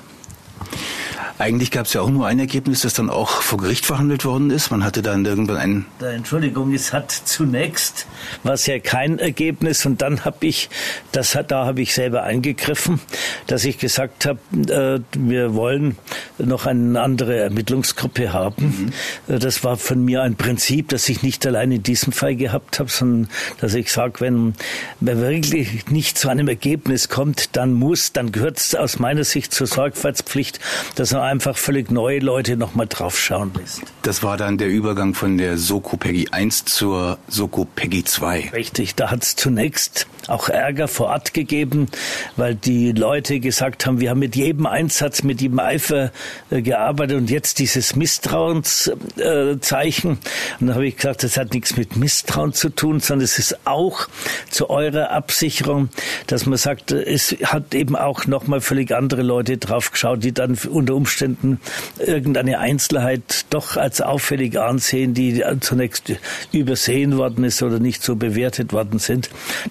Eigentlich 1.39 1.71
gab 1.71 1.85
es 1.85 1.93
ja 1.93 2.01
auch 2.01 2.09
nur 2.09 2.25
ein 2.25 2.39
Ergebnis, 2.39 2.81
das 2.81 2.93
dann 2.93 3.09
auch 3.09 3.41
vor 3.41 3.59
Gericht 3.59 3.85
verhandelt 3.85 4.25
worden 4.25 4.49
ist. 4.49 4.71
Man 4.71 4.83
hatte 4.83 5.01
dann 5.01 5.25
irgendwann 5.25 5.57
ein. 5.57 5.85
Entschuldigung, 6.01 6.73
es 6.73 6.93
hat 6.93 7.11
zunächst 7.11 8.07
war 8.43 8.55
ja 8.55 8.79
kein 8.79 9.19
Ergebnis 9.19 9.85
und 9.85 10.01
dann 10.01 10.25
habe 10.25 10.47
ich, 10.47 10.69
das 11.11 11.35
hat, 11.35 11.51
da 11.51 11.65
habe 11.65 11.81
ich 11.81 11.93
selber 11.93 12.23
eingegriffen, 12.23 12.99
dass 13.45 13.65
ich 13.65 13.77
gesagt 13.77 14.25
habe, 14.25 14.39
äh, 14.53 14.99
wir 15.17 15.53
wollen 15.53 15.97
noch 16.37 16.65
eine 16.65 16.99
andere 17.01 17.37
Ermittlungsgruppe 17.37 18.33
haben. 18.33 18.91
Mhm. 19.27 19.33
Äh, 19.35 19.39
das 19.39 19.63
war 19.63 19.77
von 19.77 20.03
mir 20.03 20.23
ein 20.23 20.35
Prinzip, 20.35 20.89
das 20.89 21.07
ich 21.09 21.21
nicht 21.21 21.45
allein 21.45 21.71
in 21.71 21.83
diesem 21.83 22.13
Fall 22.13 22.35
gehabt 22.35 22.79
habe, 22.79 22.89
sondern 22.89 23.29
dass 23.59 23.73
ich 23.73 23.91
sage, 23.91 24.21
wenn 24.21 24.55
man 24.99 25.21
wirklich 25.21 25.89
nicht 25.89 26.17
zu 26.17 26.29
einem 26.29 26.47
Ergebnis 26.47 27.09
kommt, 27.09 27.55
dann 27.55 27.73
muss, 27.73 28.11
dann 28.13 28.31
gehört 28.31 28.57
es 28.57 28.75
aus 28.75 28.99
meiner 28.99 29.23
Sicht 29.23 29.53
zur 29.53 29.67
Sorgfaltspflicht, 29.67 30.59
dass 30.95 31.13
man 31.13 31.21
einfach 31.27 31.57
völlig 31.57 31.91
neue 31.91 32.19
Leute 32.19 32.57
nochmal 32.57 32.87
draufschauen 32.87 33.51
lässt. 33.57 33.81
Das 34.01 34.23
war 34.23 34.37
dann 34.37 34.57
der 34.57 34.69
Übergang 34.69 35.13
von 35.13 35.37
der 35.37 35.57
Soko 35.57 35.97
Peggy 35.97 36.29
1 36.31 36.65
zur 36.65 37.17
Soko 37.27 37.65
Peggy 37.65 38.03
2. 38.03 38.49
Richtig, 38.53 38.95
da 38.95 39.11
hat 39.11 39.23
es 39.23 39.35
zunächst 39.35 40.07
auch 40.27 40.49
Ärger 40.49 40.87
vor 40.87 41.07
Ort 41.07 41.33
gegeben, 41.33 41.87
weil 42.35 42.55
die 42.55 42.91
Leute 42.91 43.39
gesagt 43.39 43.85
haben, 43.85 43.99
wir 43.99 44.09
haben 44.09 44.19
mit 44.19 44.35
jedem 44.35 44.65
Einsatz, 44.65 45.23
mit 45.23 45.41
jedem 45.41 45.59
Eifer 45.59 46.11
äh, 46.49 46.61
gearbeitet 46.61 47.17
und 47.17 47.29
jetzt 47.29 47.59
dieses 47.59 47.95
Misstrauenszeichen. 47.95 50.11
Äh, 50.11 50.59
und 50.59 50.67
da 50.67 50.75
habe 50.75 50.87
ich 50.87 50.97
gesagt, 50.97 51.23
das 51.23 51.37
hat 51.37 51.53
nichts 51.53 51.77
mit 51.77 51.95
Misstrauen 51.95 52.53
zu 52.53 52.69
tun, 52.69 52.99
sondern 52.99 53.25
es 53.25 53.39
ist 53.39 53.65
auch 53.65 54.07
zu 54.49 54.69
eurer 54.69 55.11
Absicherung, 55.11 55.89
dass 56.27 56.45
man 56.45 56.57
sagt, 56.57 56.91
es 56.91 57.35
hat 57.43 57.73
eben 57.73 57.95
auch 57.95 58.27
nochmal 58.27 58.61
völlig 58.61 58.93
andere 58.93 59.21
Leute 59.21 59.57
drauf 59.57 59.91
geschaut, 59.91 60.23
die 60.23 60.33
dann 60.33 60.57
unter 60.69 60.95
Umständen 60.95 61.16
irgendeine 61.21 62.59
Einzelheit 62.59 63.45
doch 63.49 63.77
als 63.77 64.01
auffällig 64.01 64.59
ansehen, 64.59 65.13
die 65.13 65.43
zunächst 65.61 66.13
übersehen 66.51 67.17
worden 67.17 67.43
ist 67.43 67.61
oder 67.63 67.79
nicht 67.79 68.03
so 68.03 68.15
bewertet 68.15 68.73
worden 68.73 68.99
sind. 68.99 69.29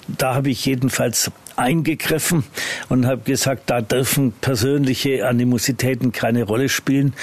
Da 0.09 0.35
habe 0.35 0.51
ich 0.51 0.65
jedenfalls 0.65 1.31
eingegriffen 1.57 2.45
und 2.89 3.07
habe 3.07 3.23
gesagt, 3.23 3.71
da 3.71 3.81
dürfen 3.81 4.33
persönliche 4.33 5.27
Animositäten 5.27 6.13
keine 6.13 6.45
Rolle 6.45 6.69
spielen, 6.69 7.15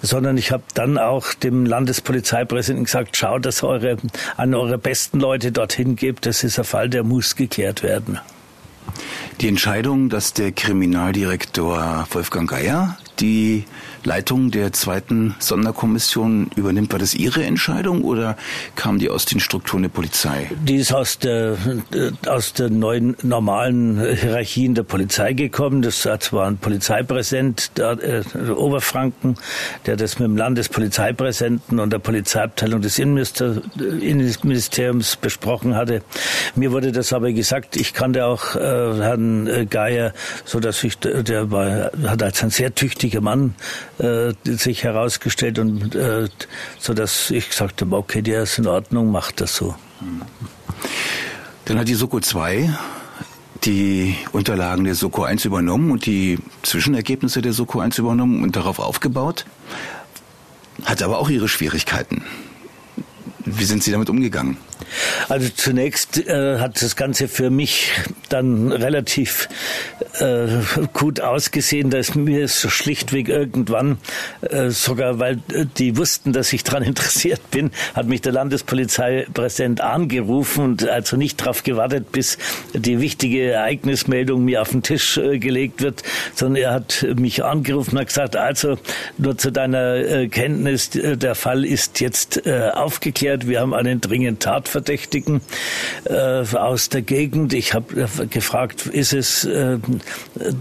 sondern 0.00 0.38
ich 0.38 0.52
habe 0.52 0.62
dann 0.74 0.98
auch 0.98 1.34
dem 1.34 1.66
Landespolizeipräsidenten 1.66 2.84
gesagt, 2.84 3.16
schaut, 3.16 3.44
dass 3.44 3.62
eure 3.62 3.96
an 4.36 4.54
eure 4.54 4.78
besten 4.78 5.20
Leute 5.20 5.52
dorthin 5.52 5.96
gebt. 5.96 6.26
Das 6.26 6.44
ist 6.44 6.58
ein 6.58 6.64
Fall, 6.64 6.88
der 6.88 7.02
muss 7.02 7.36
geklärt 7.36 7.82
werden. 7.82 8.20
Die 9.40 9.48
Entscheidung, 9.48 10.08
dass 10.08 10.32
der 10.32 10.52
Kriminaldirektor 10.52 12.06
Wolfgang 12.10 12.48
Geier 12.48 12.98
die 13.20 13.64
Leitung 14.04 14.50
der 14.50 14.72
zweiten 14.72 15.34
Sonderkommission 15.38 16.50
übernimmt. 16.56 16.92
War 16.92 16.98
das 16.98 17.14
Ihre 17.14 17.44
Entscheidung 17.44 18.02
oder 18.02 18.36
kam 18.76 18.98
die 18.98 19.10
aus 19.10 19.24
den 19.24 19.40
Strukturen 19.40 19.82
der 19.82 19.90
Polizei? 19.90 20.50
Die 20.64 20.76
ist 20.76 20.92
aus 20.92 21.18
der, 21.18 21.56
äh, 21.92 22.28
aus 22.28 22.52
den 22.52 22.78
neuen 22.78 23.16
normalen 23.22 23.98
Hierarchien 24.14 24.74
der 24.74 24.82
Polizei 24.82 25.32
gekommen. 25.32 25.80
Das 25.82 26.04
war 26.32 26.46
ein 26.46 26.58
Polizeipräsident 26.58 27.78
der, 27.78 27.98
äh, 28.02 28.22
Oberfranken, 28.50 29.36
der 29.86 29.96
das 29.96 30.18
mit 30.18 30.28
dem 30.28 30.36
Landespolizeipräsidenten 30.36 31.78
und 31.78 31.92
der 31.92 31.98
Polizeiabteilung 31.98 32.80
des 32.80 32.98
Innenministeriums 32.98 35.16
besprochen 35.16 35.76
hatte. 35.76 36.02
Mir 36.54 36.72
wurde 36.72 36.92
das 36.92 37.12
aber 37.12 37.32
gesagt, 37.32 37.76
ich 37.76 37.92
kannte 37.94 38.24
auch 38.24 38.56
äh, 38.56 38.60
Herrn 38.60 39.68
Geier, 39.68 40.12
so 40.44 40.60
dass 40.60 40.82
ich, 40.84 40.98
der 40.98 41.50
war, 41.50 41.90
hat 42.04 42.22
als 42.22 42.42
ein 42.42 42.50
sehr 42.50 42.74
tüchtiger 42.74 43.20
Mann 43.20 43.54
äh, 44.00 44.32
sich 44.44 44.84
herausgestellt 44.84 45.58
und 45.58 45.94
äh, 45.94 46.28
so 46.78 46.94
dass 46.94 47.30
ich 47.30 47.48
gesagt 47.48 47.80
habe, 47.82 47.96
okay, 47.96 48.22
der 48.22 48.42
ist 48.42 48.58
in 48.58 48.66
Ordnung, 48.66 49.10
macht 49.10 49.40
das 49.40 49.54
so. 49.54 49.74
Dann 51.66 51.78
hat 51.78 51.88
die 51.88 51.94
Soko 51.94 52.20
2 52.20 52.70
die 53.64 54.16
Unterlagen 54.32 54.84
der 54.84 54.94
Soko 54.94 55.24
1 55.24 55.44
übernommen 55.44 55.90
und 55.90 56.06
die 56.06 56.38
Zwischenergebnisse 56.62 57.42
der 57.42 57.52
Soko 57.52 57.80
1 57.80 57.98
übernommen 57.98 58.42
und 58.42 58.56
darauf 58.56 58.78
aufgebaut, 58.78 59.44
hat 60.84 61.02
aber 61.02 61.18
auch 61.18 61.28
ihre 61.28 61.48
Schwierigkeiten. 61.48 62.24
Wie 63.44 63.64
sind 63.64 63.82
Sie 63.82 63.90
damit 63.90 64.08
umgegangen? 64.08 64.56
Also 65.28 65.48
zunächst 65.54 66.26
äh, 66.26 66.58
hat 66.58 66.82
das 66.82 66.96
Ganze 66.96 67.28
für 67.28 67.50
mich 67.50 67.90
dann 68.28 68.72
relativ 68.72 69.48
äh, 70.18 70.48
gut 70.92 71.20
ausgesehen, 71.20 71.90
dass 71.90 72.14
mir 72.14 72.48
so 72.48 72.68
schlichtweg 72.68 73.28
irgendwann, 73.28 73.98
äh, 74.42 74.70
sogar 74.70 75.18
weil 75.18 75.38
äh, 75.52 75.66
die 75.78 75.96
wussten, 75.96 76.32
dass 76.32 76.52
ich 76.52 76.64
daran 76.64 76.82
interessiert 76.90 77.50
bin, 77.50 77.70
hat 77.94 78.06
mich 78.06 78.20
der 78.20 78.32
Landespolizeipräsident 78.32 79.80
angerufen 79.80 80.64
und 80.64 80.88
also 80.88 81.16
nicht 81.16 81.40
darauf 81.40 81.62
gewartet, 81.62 82.12
bis 82.12 82.38
die 82.74 83.00
wichtige 83.00 83.52
Ereignismeldung 83.52 84.44
mir 84.44 84.62
auf 84.62 84.70
den 84.70 84.82
Tisch 84.82 85.16
äh, 85.16 85.38
gelegt 85.38 85.82
wird, 85.82 86.02
sondern 86.34 86.62
er 86.62 86.72
hat 86.72 87.06
mich 87.16 87.44
angerufen 87.44 87.92
und 87.92 88.00
hat 88.00 88.08
gesagt, 88.08 88.36
also 88.36 88.78
nur 89.18 89.38
zu 89.38 89.50
deiner 89.50 89.96
äh, 89.96 90.28
Kenntnis, 90.28 90.90
der 90.90 91.34
Fall 91.34 91.64
ist 91.64 92.00
jetzt 92.00 92.46
aufgeklärt, 92.48 93.46
wir 93.48 93.60
haben 93.60 93.74
einen 93.74 94.00
dringenden 94.00 94.38
Tatverdächtigen 94.70 95.40
aus 96.54 96.88
der 96.88 97.02
Gegend. 97.02 97.52
Ich 97.54 97.74
habe 97.74 98.28
gefragt, 98.28 98.86
ist 98.86 99.12
es 99.12 99.48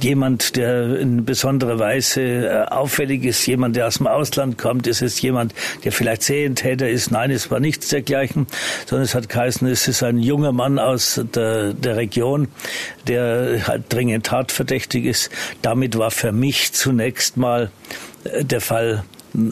jemand, 0.01 0.55
der 0.55 0.99
in 0.99 1.25
besonderer 1.25 1.79
Weise 1.79 2.21
äh, 2.21 2.65
auffällig 2.65 3.23
ist, 3.25 3.45
jemand, 3.45 3.75
der 3.75 3.87
aus 3.87 3.97
dem 3.97 4.07
Ausland 4.07 4.57
kommt? 4.57 4.87
Ist 4.87 5.01
es 5.01 5.21
jemand, 5.21 5.53
der 5.83 5.91
vielleicht 5.91 6.23
Sehentäter 6.23 6.89
ist? 6.89 7.11
Nein, 7.11 7.31
es 7.31 7.51
war 7.51 7.59
nichts 7.59 7.89
dergleichen, 7.89 8.47
sondern 8.85 9.05
es 9.05 9.15
hat 9.15 9.29
geheißen, 9.29 9.67
es 9.67 9.87
ist 9.87 10.03
ein 10.03 10.19
junger 10.19 10.51
Mann 10.51 10.79
aus 10.79 11.21
der, 11.35 11.73
der 11.73 11.97
Region, 11.97 12.47
der 13.07 13.67
halt 13.67 13.83
dringend 13.89 14.25
tatverdächtig 14.25 15.05
ist. 15.05 15.29
Damit 15.61 15.97
war 15.97 16.11
für 16.11 16.31
mich 16.31 16.73
zunächst 16.73 17.37
mal 17.37 17.71
äh, 18.23 18.43
der 18.43 18.61
Fall 18.61 19.03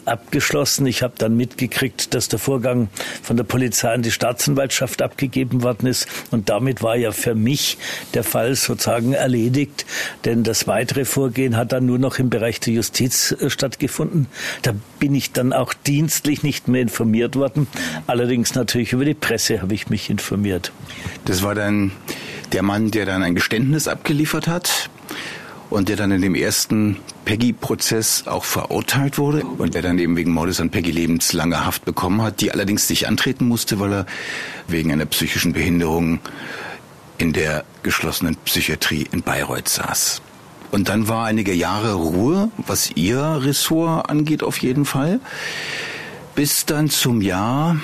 abgeschlossen. 0.05 0.85
Ich 0.85 1.03
habe 1.03 1.13
dann 1.17 1.35
mitgekriegt, 1.35 2.13
dass 2.13 2.27
der 2.27 2.39
Vorgang 2.39 2.89
von 3.21 3.37
der 3.37 3.43
Polizei 3.43 3.93
an 3.93 4.01
die 4.01 4.11
Staatsanwaltschaft 4.11 5.01
abgegeben 5.01 5.63
worden 5.63 5.87
ist. 5.87 6.07
Und 6.31 6.49
damit 6.49 6.81
war 6.81 6.95
ja 6.95 7.11
für 7.11 7.35
mich 7.35 7.77
der 8.13 8.23
Fall 8.23 8.55
sozusagen 8.55 9.13
erledigt. 9.13 9.85
Denn 10.25 10.43
das 10.43 10.67
weitere 10.67 11.05
Vorgehen 11.05 11.57
hat 11.57 11.71
dann 11.71 11.85
nur 11.85 11.99
noch 11.99 12.19
im 12.19 12.29
Bereich 12.29 12.59
der 12.59 12.73
Justiz 12.73 13.31
äh, 13.31 13.49
stattgefunden. 13.49 14.27
Da 14.61 14.73
bin 14.99 15.15
ich 15.15 15.31
dann 15.31 15.53
auch 15.53 15.73
dienstlich 15.73 16.43
nicht 16.43 16.67
mehr 16.67 16.81
informiert 16.81 17.35
worden. 17.35 17.67
Allerdings 18.07 18.55
natürlich 18.55 18.93
über 18.93 19.05
die 19.05 19.13
Presse 19.13 19.61
habe 19.61 19.73
ich 19.73 19.89
mich 19.89 20.09
informiert. 20.09 20.71
Das 21.25 21.43
war 21.43 21.55
dann 21.55 21.91
der 22.51 22.63
Mann, 22.63 22.91
der 22.91 23.05
dann 23.05 23.23
ein 23.23 23.35
Geständnis 23.35 23.87
abgeliefert 23.87 24.47
hat 24.47 24.89
und 25.69 25.89
der 25.89 25.95
dann 25.95 26.11
in 26.11 26.21
dem 26.21 26.35
ersten 26.35 26.97
Peggy-Prozess 27.25 28.27
auch 28.27 28.43
verurteilt 28.43 29.17
wurde? 29.17 29.43
Und 29.43 29.73
der 29.73 29.81
dann 29.81 29.99
eben 29.99 30.15
wegen 30.15 30.31
Mordes 30.31 30.59
an 30.59 30.69
Peggy 30.69 30.91
lebenslange 30.91 31.65
Haft 31.65 31.85
bekommen 31.85 32.21
hat, 32.21 32.41
die 32.41 32.51
allerdings 32.51 32.89
nicht 32.89 33.07
antreten 33.07 33.47
musste, 33.47 33.79
weil 33.79 33.93
er 33.93 34.05
wegen 34.67 34.91
einer 34.91 35.05
psychischen 35.05 35.53
Behinderung 35.53 36.19
in 37.17 37.33
der 37.33 37.65
geschlossenen 37.83 38.35
Psychiatrie 38.45 39.07
in 39.11 39.21
Bayreuth 39.21 39.69
saß. 39.69 40.21
Und 40.71 40.89
dann 40.89 41.07
war 41.07 41.25
einige 41.25 41.53
Jahre 41.53 41.93
Ruhe, 41.93 42.49
was 42.57 42.91
ihr 42.95 43.21
Ressort 43.41 44.09
angeht 44.09 44.43
auf 44.43 44.57
jeden 44.57 44.85
Fall, 44.85 45.19
bis 46.35 46.65
dann 46.65 46.89
zum 46.89 47.21
Jahr 47.21 47.77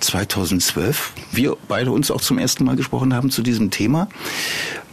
2012 0.00 1.12
wir 1.32 1.56
beide 1.68 1.92
uns 1.92 2.10
auch 2.10 2.20
zum 2.20 2.38
ersten 2.38 2.64
Mal 2.64 2.76
gesprochen 2.76 3.14
haben 3.14 3.30
zu 3.30 3.42
diesem 3.42 3.70
Thema 3.70 4.08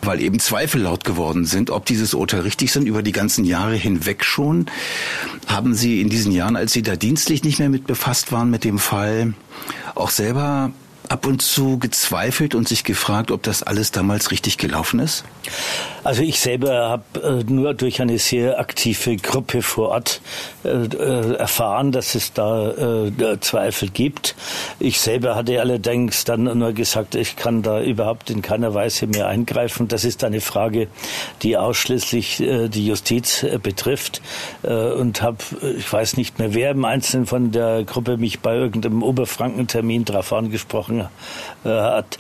weil 0.02 0.22
eben 0.22 0.40
Zweifel 0.40 0.82
laut 0.82 1.04
geworden 1.04 1.46
sind, 1.46 1.70
ob 1.70 1.86
dieses 1.86 2.14
Urteil 2.14 2.42
richtig 2.42 2.72
sind 2.72 2.88
über 2.88 3.04
die 3.04 3.12
ganzen 3.12 3.46
Jahre 3.46 3.76
hinweg 3.76 4.24
schon. 4.24 4.68
Haben 5.48 5.74
Sie 5.74 6.02
in 6.02 6.10
diesen 6.10 6.32
Jahren, 6.32 6.56
als 6.56 6.74
Sie 6.74 6.82
da 6.82 6.96
dienstlich 6.96 7.44
nicht 7.44 7.60
mehr 7.60 7.70
mit 7.70 7.88
befasst 7.88 8.32
waren 8.32 8.50
mit 8.50 8.64
dem 8.64 8.80
Fall, 8.80 9.34
auch 9.96 10.10
selber 10.10 10.72
ab 11.10 11.26
und 11.26 11.42
zu 11.42 11.78
gezweifelt 11.80 12.56
und 12.56 12.68
sich 12.68 12.84
gefragt, 12.84 13.32
ob 13.32 13.44
das 13.44 13.64
alles 13.64 13.92
damals 13.92 14.32
richtig 14.32 14.58
gelaufen 14.58 15.00
ist? 15.00 15.24
Also 16.04 16.22
ich 16.22 16.40
selber 16.40 16.90
habe 16.90 17.44
äh, 17.48 17.52
nur 17.52 17.74
durch 17.74 18.02
eine 18.02 18.18
sehr 18.18 18.60
aktive 18.60 19.18
Gruppe 19.18 19.62
vor 19.62 19.90
Ort 19.90 20.22
äh, 20.64 20.70
äh 20.70 21.36
erfahren, 21.36 21.92
dass 21.92 22.16
es 22.16 22.32
da 22.34 22.72
äh, 22.72 23.40
Zweifel 23.42 23.90
gibt. 23.90 24.36
Ich 24.80 25.02
selber 25.02 25.36
hatte 25.36 25.60
allerdings 25.60 26.24
dann 26.24 26.44
nur 26.44 26.72
gesagt, 26.72 27.16
ich 27.16 27.36
kann 27.36 27.62
da 27.62 27.82
überhaupt 27.82 28.30
in 28.30 28.42
keiner 28.42 28.74
Weise 28.74 29.08
mehr 29.08 29.28
eingreifen. 29.28 29.90
Das 29.90 30.06
ist 30.06 30.24
eine 30.24 30.40
Frage, 30.40 30.88
die 31.42 31.58
ausschließlich 31.58 32.40
äh, 32.40 32.70
die 32.70 32.88
Justiz 32.88 33.44
äh, 33.44 33.60
betrifft 33.62 34.22
und 34.64 35.22
habe, 35.22 35.38
ich 35.78 35.92
weiß 35.92 36.18
nicht 36.18 36.40
mehr, 36.40 36.54
wer 36.54 36.72
im 36.72 36.86
Einzelnen 36.86 37.26
von 37.26 37.52
der 37.52 37.84
Gruppe 37.84 38.18
mich 38.18 38.40
bei 38.40 38.56
irgendeinem 38.56 39.04
Oberfrankentermin 39.04 40.06
darauf 40.06 40.34
angesprochen 40.34 40.97
hat, 41.64 42.18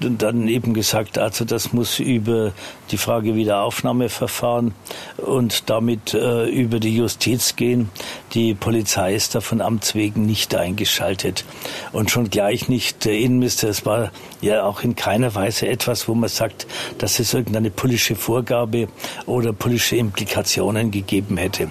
dann 0.00 0.48
eben 0.48 0.74
gesagt, 0.74 1.18
also 1.18 1.44
das 1.44 1.72
muss 1.72 2.00
über 2.00 2.52
die 2.90 2.96
Frage 2.96 3.34
Wiederaufnahmeverfahren 3.34 4.74
und 5.18 5.70
damit 5.70 6.14
äh, 6.14 6.46
über 6.46 6.80
die 6.80 6.96
Justiz 6.96 7.56
gehen. 7.56 7.90
Die 8.34 8.54
Polizei 8.54 9.14
ist 9.14 9.34
da 9.34 9.40
von 9.40 9.60
Amts 9.60 9.94
wegen 9.94 10.26
nicht 10.26 10.54
eingeschaltet 10.54 11.44
und 11.92 12.10
schon 12.10 12.30
gleich 12.30 12.68
nicht 12.68 13.04
der 13.04 13.18
Innenminister. 13.18 13.68
Es 13.68 13.86
war 13.86 14.10
ja 14.40 14.64
auch 14.64 14.82
in 14.82 14.96
keiner 14.96 15.34
Weise 15.34 15.68
etwas, 15.68 16.08
wo 16.08 16.14
man 16.14 16.28
sagt, 16.28 16.66
dass 16.98 17.18
es 17.18 17.34
irgendeine 17.34 17.70
politische 17.70 18.16
Vorgabe 18.16 18.88
oder 19.26 19.52
politische 19.52 19.96
Implikationen 19.96 20.90
gegeben 20.90 21.36
hätte. 21.36 21.70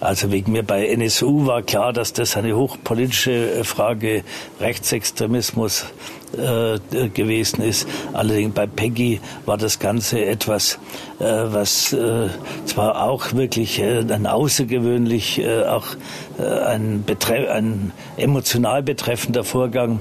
Also 0.00 0.32
wegen 0.32 0.52
mir 0.52 0.62
bei 0.62 0.86
NSU 0.86 1.46
war 1.46 1.62
klar, 1.62 1.92
dass 1.92 2.14
das 2.14 2.36
eine 2.36 2.56
hochpolitische 2.56 3.64
Frage 3.64 4.24
Rechtsextremismus 4.58 5.84
äh, 6.32 6.78
gewesen 7.08 7.62
ist. 7.62 7.86
Allerdings 8.12 8.54
bei 8.54 8.66
Peggy 8.66 9.20
war 9.44 9.58
das 9.58 9.78
Ganze 9.78 10.24
etwas, 10.24 10.78
äh, 11.18 11.24
was 11.24 11.92
äh, 11.92 12.28
zwar 12.64 13.02
auch 13.02 13.34
wirklich 13.34 13.80
äh, 13.80 14.04
ein 14.08 14.26
außergewöhnlich, 14.26 15.40
äh, 15.40 15.64
auch 15.64 15.86
äh, 16.38 16.44
ein, 16.44 17.04
ein 17.50 17.92
emotional 18.16 18.82
betreffender 18.82 19.44
Vorgang 19.44 20.00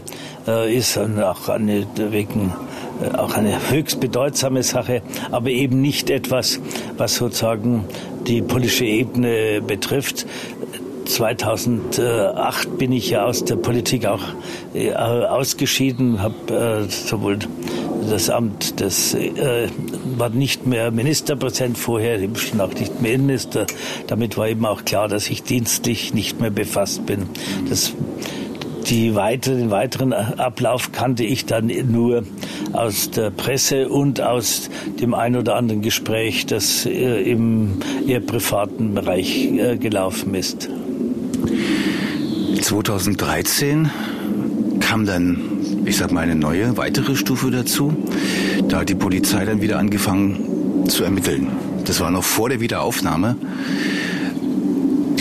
ist 0.71 0.97
und 0.97 1.21
auch 1.21 1.47
eine, 1.49 1.85
wegen 1.95 2.55
auch 3.15 3.35
eine 3.35 3.69
höchst 3.69 3.99
bedeutsame 3.99 4.63
Sache, 4.63 5.03
aber 5.29 5.49
eben 5.49 5.79
nicht 5.79 6.09
etwas, 6.09 6.59
was 6.97 7.15
sozusagen 7.15 7.85
die 8.29 8.41
politische 8.41 8.85
Ebene 8.85 9.61
betrifft. 9.61 10.25
2008 11.05 12.77
bin 12.77 12.91
ich 12.91 13.09
ja 13.09 13.25
aus 13.25 13.43
der 13.43 13.55
Politik 13.55 14.05
auch 14.05 14.21
äh, 14.75 14.93
ausgeschieden, 14.93 16.21
habe 16.21 16.85
äh, 16.87 16.89
sowohl 16.89 17.39
das 18.09 18.29
Amt 18.29 18.79
des 18.79 19.15
äh, 19.15 19.67
war 20.17 20.29
nicht 20.29 20.67
mehr 20.67 20.91
Ministerpräsident 20.91 21.77
vorher, 21.77 22.21
ich 22.21 22.29
bin 22.29 22.61
auch 22.61 22.73
nicht 22.73 23.01
mehr 23.01 23.13
Innenminister. 23.13 23.65
Damit 24.07 24.37
war 24.37 24.47
eben 24.47 24.65
auch 24.65 24.85
klar, 24.85 25.07
dass 25.07 25.29
ich 25.29 25.43
dienstlich 25.43 26.13
nicht 26.13 26.39
mehr 26.39 26.51
befasst 26.51 27.05
bin. 27.07 27.27
Das 27.67 27.93
die 28.89 29.15
weitere, 29.15 29.57
den 29.57 29.71
weiteren 29.71 30.13
Ablauf 30.13 30.91
kannte 30.91 31.23
ich 31.23 31.45
dann 31.45 31.71
nur 31.91 32.23
aus 32.73 33.11
der 33.11 33.29
Presse 33.29 33.89
und 33.89 34.21
aus 34.21 34.69
dem 34.99 35.13
ein 35.13 35.35
oder 35.35 35.55
anderen 35.55 35.81
Gespräch, 35.81 36.45
das 36.45 36.85
äh, 36.85 37.21
im 37.21 37.79
eher 38.07 38.19
privaten 38.19 38.95
Bereich 38.95 39.45
äh, 39.45 39.77
gelaufen 39.77 40.33
ist. 40.33 40.69
2013 42.61 43.89
kam 44.79 45.05
dann, 45.05 45.39
ich 45.85 45.97
sag 45.97 46.11
mal, 46.11 46.21
eine 46.21 46.35
neue, 46.35 46.77
weitere 46.77 47.15
Stufe 47.15 47.51
dazu. 47.51 47.95
Da 48.67 48.79
hat 48.79 48.89
die 48.89 48.95
Polizei 48.95 49.45
dann 49.45 49.61
wieder 49.61 49.77
angefangen 49.77 50.85
zu 50.87 51.03
ermitteln. 51.03 51.47
Das 51.85 51.99
war 51.99 52.11
noch 52.11 52.23
vor 52.23 52.49
der 52.49 52.59
Wiederaufnahme. 52.59 53.35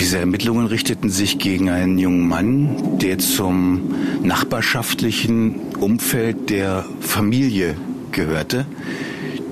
Diese 0.08 0.20
Ermittlungen 0.20 0.68
richteten 0.68 1.10
sich 1.10 1.38
gegen 1.38 1.68
einen 1.68 1.98
jungen 1.98 2.26
Mann, 2.26 2.98
der 2.98 3.18
zum 3.18 3.94
nachbarschaftlichen 4.22 5.56
Umfeld 5.80 6.48
der 6.48 6.86
Familie 7.00 7.76
gehörte, 8.10 8.64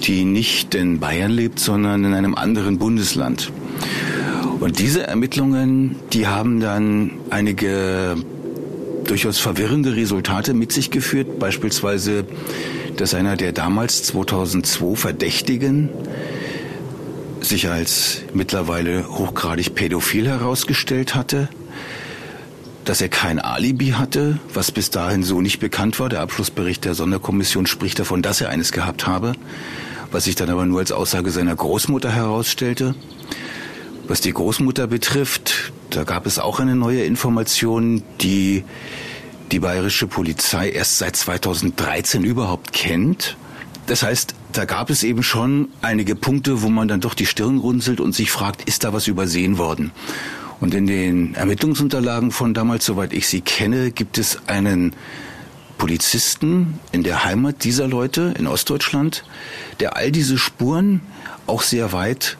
die 0.00 0.24
nicht 0.24 0.74
in 0.74 0.98
Bayern 0.98 1.30
lebt, 1.30 1.58
sondern 1.58 2.06
in 2.06 2.14
einem 2.14 2.34
anderen 2.34 2.78
Bundesland. 2.78 3.52
Und 4.58 4.78
diese 4.78 5.06
Ermittlungen, 5.06 5.96
die 6.14 6.26
haben 6.26 6.58
dann 6.60 7.10
einige 7.28 8.16
durchaus 9.04 9.38
verwirrende 9.38 9.94
Resultate 9.94 10.54
mit 10.54 10.72
sich 10.72 10.90
geführt. 10.90 11.38
Beispielsweise, 11.38 12.24
dass 12.96 13.12
einer 13.12 13.36
der 13.36 13.52
damals 13.52 14.04
2002 14.04 14.96
Verdächtigen 14.96 15.90
sich 17.40 17.68
als 17.68 18.22
mittlerweile 18.34 19.08
hochgradig 19.08 19.74
pädophil 19.74 20.28
herausgestellt 20.28 21.14
hatte, 21.14 21.48
dass 22.84 23.00
er 23.00 23.08
kein 23.08 23.40
Alibi 23.40 23.90
hatte, 23.90 24.38
was 24.54 24.70
bis 24.70 24.90
dahin 24.90 25.22
so 25.22 25.40
nicht 25.40 25.58
bekannt 25.58 25.98
war. 25.98 26.08
Der 26.08 26.20
Abschlussbericht 26.20 26.84
der 26.84 26.94
Sonderkommission 26.94 27.66
spricht 27.66 27.98
davon, 27.98 28.22
dass 28.22 28.40
er 28.40 28.48
eines 28.48 28.72
gehabt 28.72 29.06
habe, 29.06 29.32
was 30.12 30.24
sich 30.24 30.36
dann 30.36 30.50
aber 30.50 30.66
nur 30.66 30.78
als 30.78 30.92
Aussage 30.92 31.30
seiner 31.30 31.56
Großmutter 31.56 32.12
herausstellte. 32.12 32.94
Was 34.06 34.20
die 34.20 34.32
Großmutter 34.32 34.86
betrifft, 34.86 35.72
da 35.90 36.04
gab 36.04 36.26
es 36.26 36.38
auch 36.38 36.60
eine 36.60 36.76
neue 36.76 37.02
Information, 37.02 38.04
die 38.20 38.64
die 39.50 39.58
bayerische 39.58 40.06
Polizei 40.06 40.70
erst 40.70 40.98
seit 40.98 41.16
2013 41.16 42.22
überhaupt 42.22 42.72
kennt. 42.72 43.36
Das 43.86 44.02
heißt, 44.04 44.34
da 44.52 44.64
gab 44.64 44.90
es 44.90 45.02
eben 45.02 45.22
schon 45.22 45.68
einige 45.82 46.14
Punkte, 46.14 46.62
wo 46.62 46.68
man 46.68 46.88
dann 46.88 47.00
doch 47.00 47.14
die 47.14 47.26
Stirn 47.26 47.58
runzelt 47.58 48.00
und 48.00 48.14
sich 48.14 48.30
fragt, 48.30 48.62
ist 48.68 48.84
da 48.84 48.92
was 48.92 49.06
übersehen 49.06 49.58
worden? 49.58 49.92
Und 50.60 50.74
in 50.74 50.86
den 50.86 51.34
Ermittlungsunterlagen 51.34 52.30
von 52.30 52.54
damals, 52.54 52.86
soweit 52.86 53.12
ich 53.12 53.28
sie 53.28 53.42
kenne, 53.42 53.90
gibt 53.90 54.16
es 54.16 54.40
einen 54.46 54.94
Polizisten 55.76 56.78
in 56.92 57.02
der 57.02 57.24
Heimat 57.24 57.64
dieser 57.64 57.86
Leute 57.86 58.34
in 58.38 58.46
Ostdeutschland, 58.46 59.24
der 59.80 59.96
all 59.96 60.10
diese 60.10 60.38
Spuren 60.38 61.02
auch 61.46 61.62
sehr 61.62 61.92
weit 61.92 62.38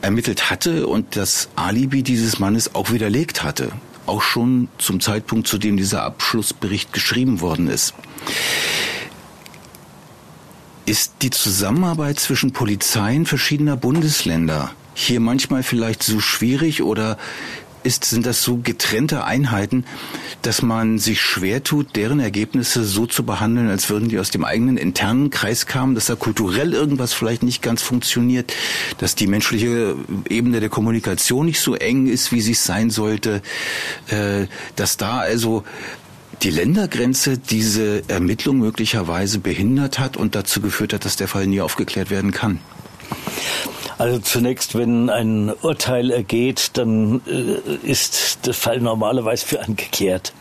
ermittelt 0.00 0.50
hatte 0.50 0.86
und 0.86 1.16
das 1.16 1.48
Alibi 1.56 2.02
dieses 2.02 2.38
Mannes 2.38 2.74
auch 2.74 2.90
widerlegt 2.90 3.42
hatte. 3.42 3.72
Auch 4.06 4.22
schon 4.22 4.68
zum 4.78 5.00
Zeitpunkt, 5.00 5.48
zu 5.48 5.58
dem 5.58 5.76
dieser 5.76 6.04
Abschlussbericht 6.04 6.92
geschrieben 6.92 7.40
worden 7.40 7.66
ist. 7.66 7.92
Ist 10.86 11.14
die 11.22 11.30
Zusammenarbeit 11.30 12.20
zwischen 12.20 12.52
Polizeien 12.52 13.26
verschiedener 13.26 13.76
Bundesländer 13.76 14.70
hier 14.94 15.20
manchmal 15.20 15.62
vielleicht 15.62 16.02
so 16.02 16.20
schwierig 16.20 16.82
oder 16.82 17.18
ist, 17.86 18.04
sind 18.04 18.26
das 18.26 18.42
so 18.42 18.56
getrennte 18.56 19.24
Einheiten, 19.24 19.84
dass 20.42 20.60
man 20.60 20.98
sich 20.98 21.20
schwer 21.20 21.62
tut, 21.62 21.94
deren 21.94 22.18
Ergebnisse 22.18 22.84
so 22.84 23.06
zu 23.06 23.24
behandeln, 23.24 23.68
als 23.68 23.88
würden 23.88 24.08
die 24.08 24.18
aus 24.18 24.30
dem 24.30 24.44
eigenen 24.44 24.76
internen 24.76 25.30
Kreis 25.30 25.66
kamen, 25.66 25.94
dass 25.94 26.06
da 26.06 26.16
kulturell 26.16 26.72
irgendwas 26.72 27.12
vielleicht 27.12 27.42
nicht 27.42 27.62
ganz 27.62 27.82
funktioniert, 27.82 28.52
dass 28.98 29.14
die 29.14 29.28
menschliche 29.28 29.96
Ebene 30.28 30.60
der 30.60 30.68
Kommunikation 30.68 31.46
nicht 31.46 31.60
so 31.60 31.74
eng 31.74 32.06
ist, 32.06 32.32
wie 32.32 32.40
sie 32.40 32.52
es 32.52 32.64
sein 32.64 32.90
sollte, 32.90 33.40
äh, 34.08 34.46
dass 34.74 34.96
da 34.96 35.18
also 35.18 35.64
die 36.42 36.50
Ländergrenze 36.50 37.38
diese 37.38 38.08
Ermittlung 38.08 38.58
möglicherweise 38.58 39.38
behindert 39.38 39.98
hat 39.98 40.16
und 40.16 40.34
dazu 40.34 40.60
geführt 40.60 40.92
hat, 40.92 41.04
dass 41.04 41.16
der 41.16 41.28
Fall 41.28 41.46
nie 41.46 41.60
aufgeklärt 41.60 42.10
werden 42.10 42.32
kann. 42.32 42.60
Also 43.98 44.18
zunächst, 44.18 44.74
wenn 44.74 45.08
ein 45.08 45.50
Urteil 45.62 46.10
ergeht, 46.10 46.72
dann 46.74 47.22
äh, 47.26 47.88
ist 47.90 48.46
der 48.46 48.52
Fall 48.52 48.80
normalerweise 48.80 49.46
für 49.46 49.62
angeklärt 49.62 50.34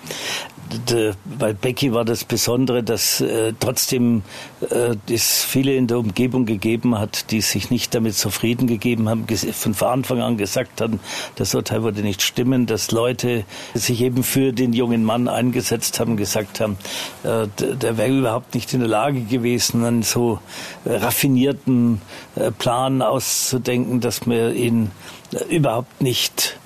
bei 1.40 1.54
Becky 1.54 1.94
war 1.94 2.06
das 2.06 2.24
Besondere, 2.24 2.84
dass 2.84 3.22
äh, 3.22 3.54
trotzdem 3.60 4.24
äh, 4.70 4.96
es 5.12 5.44
viele 5.44 5.76
in 5.76 5.88
der 5.88 6.00
Umgebung 6.00 6.46
gegeben 6.46 6.98
hat, 6.98 7.32
die 7.32 7.42
sich 7.42 7.70
nicht 7.70 7.94
damit 7.94 8.16
zufrieden 8.16 8.68
gegeben 8.68 9.10
haben, 9.10 9.26
von 9.28 9.76
Anfang 9.88 10.22
an 10.22 10.38
gesagt 10.38 10.82
haben, 10.82 11.00
das 11.36 11.54
Urteil 11.54 11.84
würde 11.84 12.02
nicht 12.02 12.22
stimmen, 12.22 12.66
dass 12.66 12.92
Leute 12.92 13.46
sich 13.74 14.02
eben 14.02 14.24
für 14.24 14.54
den 14.54 14.74
jungen 14.74 15.04
Mann 15.04 15.28
eingesetzt 15.28 16.00
haben, 16.00 16.18
gesagt 16.18 16.60
haben, 16.60 16.78
äh, 17.24 17.48
der 17.58 17.98
wäre 17.98 18.10
überhaupt 18.10 18.56
nicht 18.56 18.74
in 18.74 18.80
der 18.80 18.90
Lage 18.90 19.22
gewesen, 19.22 19.84
einen 19.86 20.04
so 20.04 20.40
äh, 20.86 20.96
raffinierten 20.96 22.02
äh, 22.36 22.52
Plan 22.52 23.02
auszudenken, 23.02 24.00
dass 24.00 24.26
man 24.26 24.56
ihn 24.56 24.92
äh, 25.34 25.56
überhaupt 25.56 26.02
nicht 26.02 26.58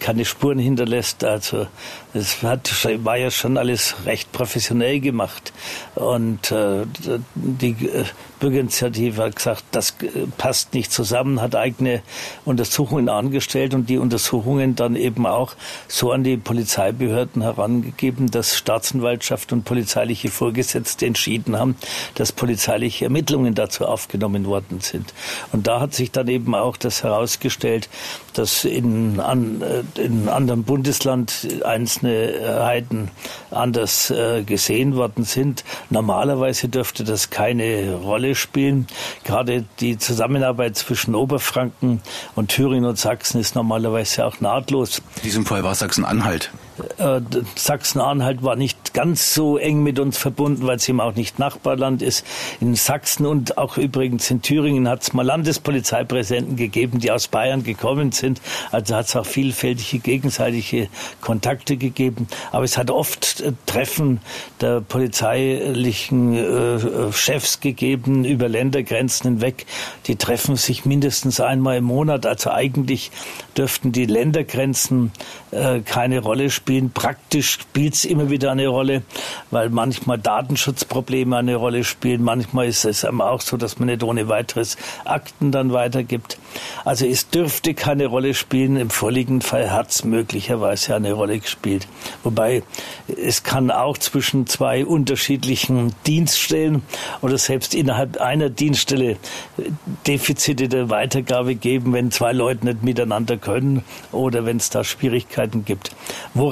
keine 0.00 0.24
Spuren 0.24 0.58
hinterlässt. 0.58 1.22
Also 1.22 1.66
es 2.14 2.42
war 2.42 3.16
ja 3.16 3.30
schon 3.30 3.56
alles 3.56 3.94
recht 4.04 4.32
professionell 4.32 5.00
gemacht. 5.00 5.52
Und 5.94 6.50
äh, 6.50 6.84
die 7.34 7.70
äh, 7.86 8.04
Bürgerinitiative 8.38 9.22
hat 9.22 9.36
gesagt, 9.36 9.64
das 9.70 9.94
äh, 10.02 10.26
passt 10.36 10.74
nicht 10.74 10.92
zusammen, 10.92 11.40
hat 11.40 11.54
eigene 11.54 12.02
Untersuchungen 12.44 13.08
angestellt 13.08 13.72
und 13.72 13.88
die 13.88 13.98
Untersuchungen 13.98 14.74
dann 14.74 14.96
eben 14.96 15.26
auch 15.26 15.54
so 15.88 16.12
an 16.12 16.24
die 16.24 16.36
Polizeibehörden 16.36 17.42
herangegeben, 17.42 18.30
dass 18.30 18.56
Staatsanwaltschaft 18.56 19.52
und 19.52 19.64
polizeiliche 19.64 20.28
Vorgesetzte 20.28 21.06
entschieden 21.06 21.56
haben, 21.56 21.76
dass 22.14 22.32
polizeiliche 22.32 23.04
Ermittlungen 23.04 23.54
dazu 23.54 23.86
aufgenommen 23.86 24.44
worden 24.46 24.80
sind. 24.80 25.14
Und 25.52 25.66
da 25.66 25.80
hat 25.80 25.94
sich 25.94 26.10
dann 26.10 26.28
eben 26.28 26.54
auch 26.54 26.76
das 26.76 27.04
herausgestellt, 27.04 27.88
dass 28.34 28.64
in, 28.64 29.20
an, 29.20 29.62
äh, 29.62 30.00
in 30.00 30.28
anderen 30.28 30.64
Bundesland 30.64 31.48
Einzelheiten 32.02 33.10
anders 33.50 34.10
äh, 34.10 34.42
gesehen 34.44 34.96
worden 34.96 35.24
sind. 35.24 35.64
Normalerweise 35.90 36.68
dürfte 36.68 37.04
das 37.04 37.30
keine 37.30 37.94
Rolle 37.94 38.34
spielen. 38.34 38.86
Gerade 39.24 39.64
die 39.80 39.98
Zusammenarbeit 39.98 40.76
zwischen 40.76 41.14
Oberfranken 41.14 42.00
und 42.34 42.48
Thüringen 42.48 42.86
und 42.86 42.98
Sachsen 42.98 43.40
ist 43.40 43.54
normalerweise 43.54 44.24
auch 44.24 44.40
nahtlos. 44.40 45.02
In 45.16 45.22
diesem 45.22 45.46
Fall 45.46 45.62
war 45.62 45.74
Sachsen-Anhalt. 45.74 46.50
Äh, 46.98 47.20
Sachsen-Anhalt 47.54 48.42
war 48.42 48.56
nicht 48.56 48.94
ganz 48.94 49.34
so 49.34 49.58
eng 49.58 49.82
mit 49.82 49.98
uns 49.98 50.16
verbunden, 50.16 50.66
weil 50.66 50.76
es 50.76 50.88
eben 50.88 51.00
auch 51.00 51.14
nicht 51.14 51.38
Nachbarland 51.38 52.02
ist. 52.02 52.24
In 52.60 52.74
Sachsen 52.74 53.26
und 53.26 53.58
auch 53.58 53.76
übrigens 53.76 54.30
in 54.30 54.42
Thüringen 54.42 54.88
hat 54.88 55.02
es 55.02 55.12
mal 55.12 55.24
Landespolizeipräsidenten 55.24 56.56
gegeben, 56.56 56.98
die 56.98 57.10
aus 57.10 57.28
Bayern 57.28 57.62
gekommen 57.62 58.12
sind. 58.12 58.40
Also 58.70 58.96
hat 58.96 59.06
es 59.06 59.16
auch 59.16 59.26
vielfältige 59.26 59.98
gegenseitige 59.98 60.88
Kontakte 61.20 61.76
gegeben. 61.76 62.26
Aber 62.50 62.64
es 62.64 62.78
hat 62.78 62.90
oft 62.90 63.40
äh, 63.40 63.52
Treffen 63.66 64.20
der 64.60 64.80
polizeilichen 64.80 66.34
äh, 66.34 67.12
Chefs 67.12 67.60
gegeben 67.60 68.24
über 68.24 68.48
Ländergrenzen 68.48 69.32
hinweg. 69.32 69.66
Die 70.06 70.16
treffen 70.16 70.56
sich 70.56 70.84
mindestens 70.84 71.40
einmal 71.40 71.78
im 71.78 71.84
Monat. 71.84 72.24
Also 72.26 72.50
eigentlich 72.50 73.10
dürften 73.56 73.92
die 73.92 74.06
Ländergrenzen 74.06 75.12
keine 75.84 76.20
Rolle 76.20 76.48
spielen. 76.48 76.61
Praktisch 76.94 77.50
spielt 77.50 77.94
es 77.94 78.04
immer 78.04 78.30
wieder 78.30 78.52
eine 78.52 78.68
Rolle, 78.68 79.02
weil 79.50 79.70
manchmal 79.70 80.18
Datenschutzprobleme 80.18 81.36
eine 81.36 81.56
Rolle 81.56 81.84
spielen. 81.84 82.22
Manchmal 82.22 82.68
ist 82.68 82.84
es 82.84 83.04
auch 83.04 83.40
so, 83.40 83.56
dass 83.56 83.78
man 83.78 83.88
nicht 83.88 84.02
ohne 84.02 84.28
weiteres 84.28 84.76
Akten 85.04 85.52
dann 85.52 85.72
weitergibt. 85.72 86.38
Also 86.84 87.06
es 87.06 87.28
dürfte 87.28 87.74
keine 87.74 88.06
Rolle 88.06 88.34
spielen. 88.34 88.76
Im 88.76 88.90
vorliegenden 88.90 89.42
Fall 89.42 89.70
hat 89.70 89.90
es 89.90 90.04
möglicherweise 90.04 90.94
eine 90.94 91.12
Rolle 91.12 91.38
gespielt. 91.38 91.88
Wobei 92.22 92.62
es 93.08 93.42
kann 93.42 93.70
auch 93.70 93.98
zwischen 93.98 94.46
zwei 94.46 94.84
unterschiedlichen 94.84 95.94
Dienststellen 96.06 96.82
oder 97.20 97.38
selbst 97.38 97.74
innerhalb 97.74 98.20
einer 98.20 98.50
Dienststelle 98.50 99.16
Defizite 100.06 100.68
der 100.68 100.90
Weitergabe 100.90 101.54
geben, 101.54 101.92
wenn 101.92 102.10
zwei 102.10 102.32
Leute 102.32 102.66
nicht 102.66 102.82
miteinander 102.82 103.36
können 103.36 103.84
oder 104.10 104.44
wenn 104.44 104.56
es 104.56 104.70
da 104.70 104.84
Schwierigkeiten 104.84 105.64
gibt. 105.64 105.94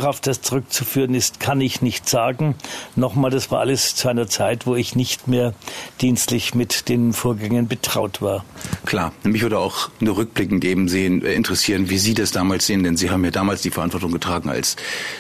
Worauf 0.01 0.21
das 0.21 0.41
zurückzuführen 0.41 1.15
ist, 1.15 1.41
kann 1.41 1.61
ich 1.61 1.83
nicht 1.83 2.09
sagen. 2.09 2.55
Nochmal, 2.97 3.31
das 3.31 3.51
war 3.51 3.61
alles 3.61 3.95
zu 3.95 4.09
einer 4.09 4.29
Zeit, 4.29 4.67
wo 4.67 4.75
ich 4.75 4.97
nicht 4.97 5.29
mehr 5.29 5.53
dienstlich 6.01 6.55
mit 6.55 6.89
den 6.89 7.13
Vorgängen 7.13 7.69
betraut 7.69 8.23
war. 8.23 8.47
Klar, 8.87 9.13
mich 9.25 9.43
würde 9.43 9.59
auch 9.59 9.91
nur 10.01 10.17
rückblickend 10.17 10.65
eben 10.65 10.89
sehen, 10.89 11.23
äh, 11.23 11.35
interessieren, 11.35 11.91
wie 11.91 11.99
Sie 11.99 12.15
das 12.15 12.31
damals 12.31 12.67
sehen, 12.67 12.83
denn 12.83 12.97
Sie 12.97 13.11
haben 13.11 13.23
ja 13.27 13.31
damals 13.31 13.61
die 13.61 13.71
Verantwortung 13.71 14.11
getragen, 14.11 14.49
als 14.49 14.77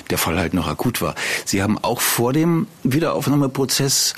der 0.09 0.16
Fall 0.16 0.38
halt 0.38 0.55
noch 0.55 0.66
akut 0.66 1.03
war. 1.03 1.14
Sie 1.45 1.62
haben 1.62 1.77
auch 1.77 2.01
vor 2.01 2.33
dem 2.33 2.66
Wiederaufnahmeprozess 2.83 4.14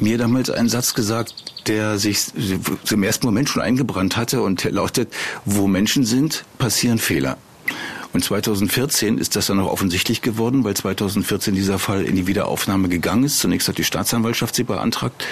mir 0.00 0.18
damals 0.18 0.50
einen 0.50 0.68
Satz 0.68 0.92
gesagt, 0.94 1.34
der 1.68 1.98
sich 1.98 2.32
im 2.90 3.04
ersten 3.04 3.26
Moment 3.26 3.48
schon 3.48 3.62
eingebrannt 3.62 4.16
hatte 4.16 4.42
und 4.42 4.64
lautet, 4.64 5.12
wo 5.44 5.68
Menschen 5.68 6.04
sind, 6.04 6.44
passieren 6.58 6.98
Fehler. 6.98 7.38
Und 8.12 8.24
2014 8.24 9.18
ist 9.18 9.36
das 9.36 9.46
dann 9.46 9.60
auch 9.60 9.70
offensichtlich 9.70 10.22
geworden, 10.22 10.64
weil 10.64 10.74
2014 10.74 11.54
dieser 11.54 11.78
Fall 11.78 12.02
in 12.04 12.16
die 12.16 12.26
Wiederaufnahme 12.26 12.88
gegangen 12.88 13.24
ist. 13.24 13.38
Zunächst 13.38 13.68
hat 13.68 13.78
die 13.78 13.84
Staatsanwaltschaft 13.84 14.54
sie 14.54 14.64
beantragt 14.64 15.26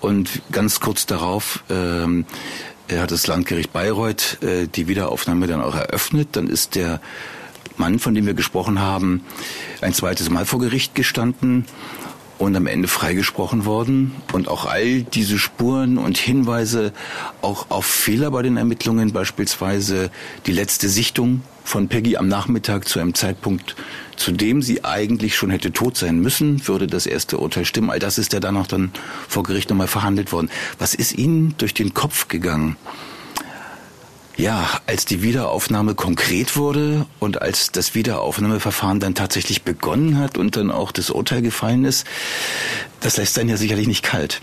und 0.00 0.42
ganz 0.52 0.80
kurz 0.80 1.06
darauf 1.06 1.64
ähm, 1.70 2.26
hat 2.92 3.10
das 3.10 3.26
Landgericht 3.26 3.72
Bayreuth 3.72 4.42
äh, 4.42 4.66
die 4.66 4.88
Wiederaufnahme 4.88 5.46
dann 5.46 5.62
auch 5.62 5.74
eröffnet. 5.74 6.28
Dann 6.32 6.46
ist 6.46 6.74
der 6.74 7.00
Mann, 7.76 7.98
von 7.98 8.14
dem 8.14 8.26
wir 8.26 8.34
gesprochen 8.34 8.80
haben, 8.80 9.24
ein 9.80 9.94
zweites 9.94 10.28
Mal 10.28 10.44
vor 10.44 10.60
Gericht 10.60 10.94
gestanden 10.94 11.64
und 12.40 12.56
am 12.56 12.66
Ende 12.66 12.88
freigesprochen 12.88 13.66
worden. 13.66 14.12
Und 14.32 14.48
auch 14.48 14.64
all 14.64 15.02
diese 15.02 15.38
Spuren 15.38 15.98
und 15.98 16.16
Hinweise 16.16 16.92
auch 17.42 17.70
auf 17.70 17.84
Fehler 17.84 18.30
bei 18.30 18.40
den 18.40 18.56
Ermittlungen, 18.56 19.12
beispielsweise 19.12 20.10
die 20.46 20.52
letzte 20.52 20.88
Sichtung 20.88 21.42
von 21.64 21.88
Peggy 21.88 22.16
am 22.16 22.28
Nachmittag 22.28 22.88
zu 22.88 22.98
einem 22.98 23.14
Zeitpunkt, 23.14 23.76
zu 24.16 24.32
dem 24.32 24.62
sie 24.62 24.84
eigentlich 24.84 25.36
schon 25.36 25.50
hätte 25.50 25.70
tot 25.70 25.98
sein 25.98 26.18
müssen, 26.18 26.66
würde 26.66 26.86
das 26.86 27.04
erste 27.04 27.38
Urteil 27.38 27.66
stimmen. 27.66 27.90
All 27.90 27.98
das 27.98 28.16
ist 28.16 28.32
ja 28.32 28.40
dann 28.40 28.56
auch 28.56 28.66
dann 28.66 28.90
vor 29.28 29.42
Gericht 29.42 29.68
nochmal 29.68 29.86
verhandelt 29.86 30.32
worden. 30.32 30.50
Was 30.78 30.94
ist 30.94 31.18
Ihnen 31.18 31.54
durch 31.58 31.74
den 31.74 31.92
Kopf 31.92 32.28
gegangen? 32.28 32.76
Ja, 34.40 34.80
als 34.86 35.04
die 35.04 35.20
Wiederaufnahme 35.20 35.94
konkret 35.94 36.56
wurde 36.56 37.04
und 37.18 37.42
als 37.42 37.72
das 37.72 37.94
Wiederaufnahmeverfahren 37.94 38.98
dann 38.98 39.14
tatsächlich 39.14 39.64
begonnen 39.64 40.18
hat 40.18 40.38
und 40.38 40.56
dann 40.56 40.70
auch 40.70 40.92
das 40.92 41.10
Urteil 41.10 41.42
gefallen 41.42 41.84
ist, 41.84 42.06
das 43.00 43.18
lässt 43.18 43.38
einen 43.38 43.50
ja 43.50 43.58
sicherlich 43.58 43.86
nicht 43.86 44.02
kalt. 44.02 44.40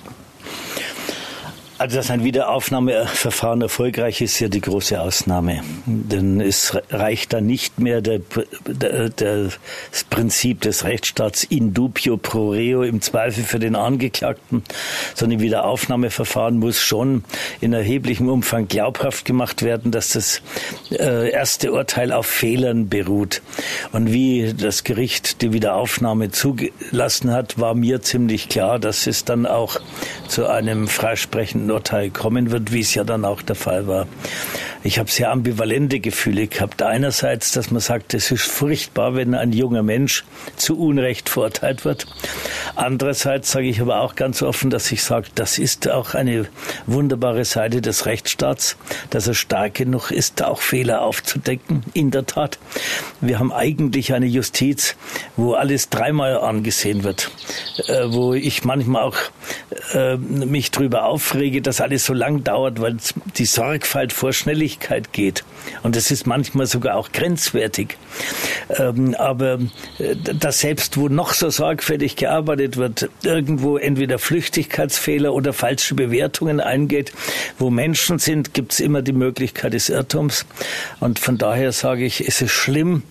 Also, 1.79 1.97
dass 1.97 2.09
ein 2.09 2.23
Wiederaufnahmeverfahren 2.23 3.61
erfolgreich 3.61 4.21
ist, 4.21 4.39
ja 4.39 4.47
die 4.47 4.61
große 4.61 4.99
Ausnahme. 4.99 5.61
Denn 5.85 6.41
es 6.41 6.75
reicht 6.89 7.33
dann 7.33 7.45
nicht 7.45 7.77
mehr 7.79 8.01
der, 8.01 8.19
der, 8.65 9.09
der, 9.09 9.49
das 9.91 10.03
Prinzip 10.09 10.61
des 10.61 10.85
Rechtsstaats 10.85 11.43
in 11.43 11.75
dubio 11.75 12.17
pro 12.17 12.49
reo 12.49 12.81
im 12.81 13.01
Zweifel 13.01 13.43
für 13.43 13.59
den 13.59 13.75
Angeklagten, 13.75 14.63
sondern 15.13 15.39
Wiederaufnahmeverfahren 15.39 16.57
muss 16.57 16.81
schon 16.81 17.23
in 17.61 17.73
erheblichem 17.73 18.27
Umfang 18.27 18.67
glaubhaft 18.67 19.25
gemacht 19.25 19.61
werden, 19.61 19.91
dass 19.91 20.13
das 20.13 20.41
äh, 20.89 21.29
erste 21.29 21.71
Urteil 21.71 22.11
auf 22.11 22.25
Fehlern 22.25 22.89
beruht. 22.89 23.43
Und 23.91 24.11
wie 24.11 24.55
das 24.57 24.83
Gericht 24.83 25.43
die 25.43 25.53
Wiederaufnahme 25.53 26.31
zugelassen 26.31 27.31
hat, 27.31 27.59
war 27.59 27.75
mir 27.75 28.01
ziemlich 28.01 28.49
klar, 28.49 28.79
dass 28.79 29.05
es 29.05 29.25
dann 29.25 29.45
auch 29.45 29.79
zu 30.27 30.47
einem 30.47 30.87
freisprechenden 30.87 31.66
Urteil 31.71 32.09
kommen 32.09 32.51
wird, 32.51 32.71
wie 32.71 32.81
es 32.81 32.93
ja 32.95 33.03
dann 33.03 33.25
auch 33.25 33.41
der 33.41 33.55
Fall 33.55 33.87
war. 33.87 34.07
Ich 34.83 34.99
habe 34.99 35.11
sehr 35.11 35.31
ambivalente 35.31 35.99
Gefühle 35.99 36.47
gehabt. 36.47 36.81
Einerseits, 36.81 37.51
dass 37.51 37.71
man 37.71 37.81
sagt, 37.81 38.13
es 38.13 38.31
ist 38.31 38.45
furchtbar, 38.45 39.15
wenn 39.15 39.33
ein 39.33 39.51
junger 39.51 39.83
Mensch 39.83 40.23
zu 40.55 40.79
Unrecht 40.79 41.29
verurteilt 41.29 41.83
wird. 41.83 42.05
Andererseits 42.75 43.51
sage 43.51 43.67
ich 43.67 43.81
aber 43.81 44.01
auch 44.01 44.15
ganz 44.15 44.41
offen, 44.41 44.69
dass 44.69 44.91
ich 44.91 45.03
sage, 45.03 45.27
das 45.35 45.57
ist 45.57 45.89
auch 45.89 46.13
eine 46.13 46.45
wunderbare 46.85 47.43
Seite 47.43 47.81
des 47.81 48.05
Rechtsstaats, 48.05 48.77
dass 49.09 49.27
er 49.27 49.33
stark 49.33 49.73
genug 49.73 50.11
ist, 50.11 50.43
auch 50.43 50.61
Fehler 50.61 51.01
aufzudecken. 51.01 51.83
In 51.93 52.11
der 52.11 52.25
Tat. 52.25 52.59
Wir 53.19 53.39
haben 53.39 53.51
eigentlich 53.51 54.13
eine 54.13 54.27
Justiz, 54.27 54.95
wo 55.35 55.53
alles 55.53 55.89
dreimal 55.89 56.37
angesehen 56.37 57.03
wird, 57.03 57.31
äh, 57.87 58.05
wo 58.07 58.33
ich 58.33 58.63
manchmal 58.63 59.03
auch 59.03 59.17
äh, 59.93 60.17
mich 60.17 60.71
drüber 60.71 61.05
aufrege, 61.05 61.61
dass 61.61 61.81
alles 61.81 62.05
so 62.05 62.13
lang 62.13 62.43
dauert, 62.43 62.79
weil 62.79 62.97
die 63.37 63.45
Sorgfalt 63.45 64.13
vor 64.13 64.33
Schnelligkeit 64.33 65.11
geht. 65.13 65.43
Und 65.83 65.95
das 65.95 66.11
ist 66.11 66.27
manchmal 66.27 66.65
sogar 66.65 66.95
auch 66.95 67.11
grenzwertig. 67.11 67.97
Ähm, 68.77 69.15
aber 69.15 69.59
äh, 69.99 70.15
dass 70.15 70.59
selbst 70.59 70.97
wo 70.97 71.07
noch 71.07 71.33
so 71.33 71.49
sorgfältig 71.49 72.15
gearbeitet 72.15 72.77
wird, 72.77 73.09
irgendwo 73.23 73.77
entweder 73.77 74.19
Flüchtigkeitsfehler 74.19 75.33
oder 75.33 75.53
falsche 75.53 75.95
Bewertungen 75.95 76.59
eingeht, 76.59 77.13
wo 77.57 77.69
Menschen 77.69 78.19
sind, 78.19 78.53
gibt 78.53 78.73
es 78.73 78.79
immer 78.79 79.01
die 79.01 79.13
Möglichkeit 79.13 79.73
des 79.73 79.89
Irrtums. 79.89 80.45
Und 80.99 81.19
von 81.19 81.37
daher 81.37 81.71
sage 81.71 82.05
ich, 82.05 82.27
es 82.27 82.41
ist 82.41 82.51
schlimm, 82.51 83.03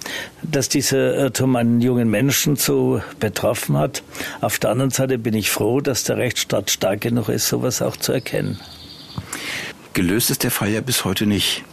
dass 0.42 0.69
dieser 0.69 1.14
Irrtum 1.14 1.57
einen 1.57 1.81
jungen 1.81 2.11
Menschen 2.11 2.57
so 2.57 3.03
betroffen 3.21 3.79
hat. 3.79 4.03
Auf 4.40 4.59
der 4.59 4.71
anderen 4.71 4.90
Seite 4.90 5.19
bin 5.19 5.35
ich 5.35 5.51
froh, 5.51 5.81
dass 5.81 6.05
der 6.05 6.16
Rechtsstaat 6.16 6.71
stark 6.71 7.01
genug 7.01 7.29
ist, 7.29 7.49
sowas 7.49 7.83
auch 7.83 7.97
zu 7.97 8.12
erkennen. 8.12 8.61
Gelöst 9.95 10.31
ist 10.31 10.45
der 10.45 10.51
Fall 10.51 10.71
ja 10.71 10.81
bis 10.81 11.05
heute 11.05 11.27
nicht. 11.27 11.64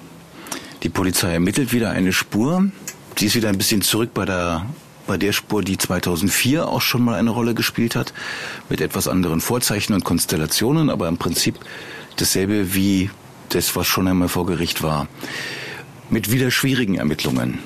Die 0.84 0.90
Polizei 0.90 1.32
ermittelt 1.34 1.72
wieder 1.72 1.92
eine 1.92 2.12
Spur. 2.12 2.70
Sie 3.18 3.28
ist 3.28 3.36
wieder 3.36 3.50
ein 3.50 3.58
bisschen 3.58 3.82
zurück 3.82 4.14
bei 4.14 4.26
der 4.26 4.66
bei 5.06 5.18
der 5.18 5.34
Spur, 5.34 5.64
die 5.64 5.78
2004 5.78 6.66
auch 6.66 6.82
schon 6.82 7.04
mal 7.04 7.16
eine 7.16 7.30
Rolle 7.30 7.54
gespielt 7.54 7.96
hat, 7.96 8.14
mit 8.70 8.80
etwas 8.80 9.10
anderen 9.10 9.42
Vorzeichen 9.42 9.94
und 9.94 10.06
Konstellationen, 10.06 10.90
aber 10.90 11.10
im 11.10 11.18
Prinzip 11.18 11.60
dasselbe 12.16 12.74
wie 12.74 13.10
das, 13.50 13.76
was 13.76 13.86
schon 13.86 14.08
einmal 14.08 14.30
vor 14.30 14.46
Gericht 14.46 14.82
war. 14.82 15.08
mit 16.10 16.32
wieder 16.32 16.52
schwierigen 16.52 16.96
Ermittlungen 16.96 17.60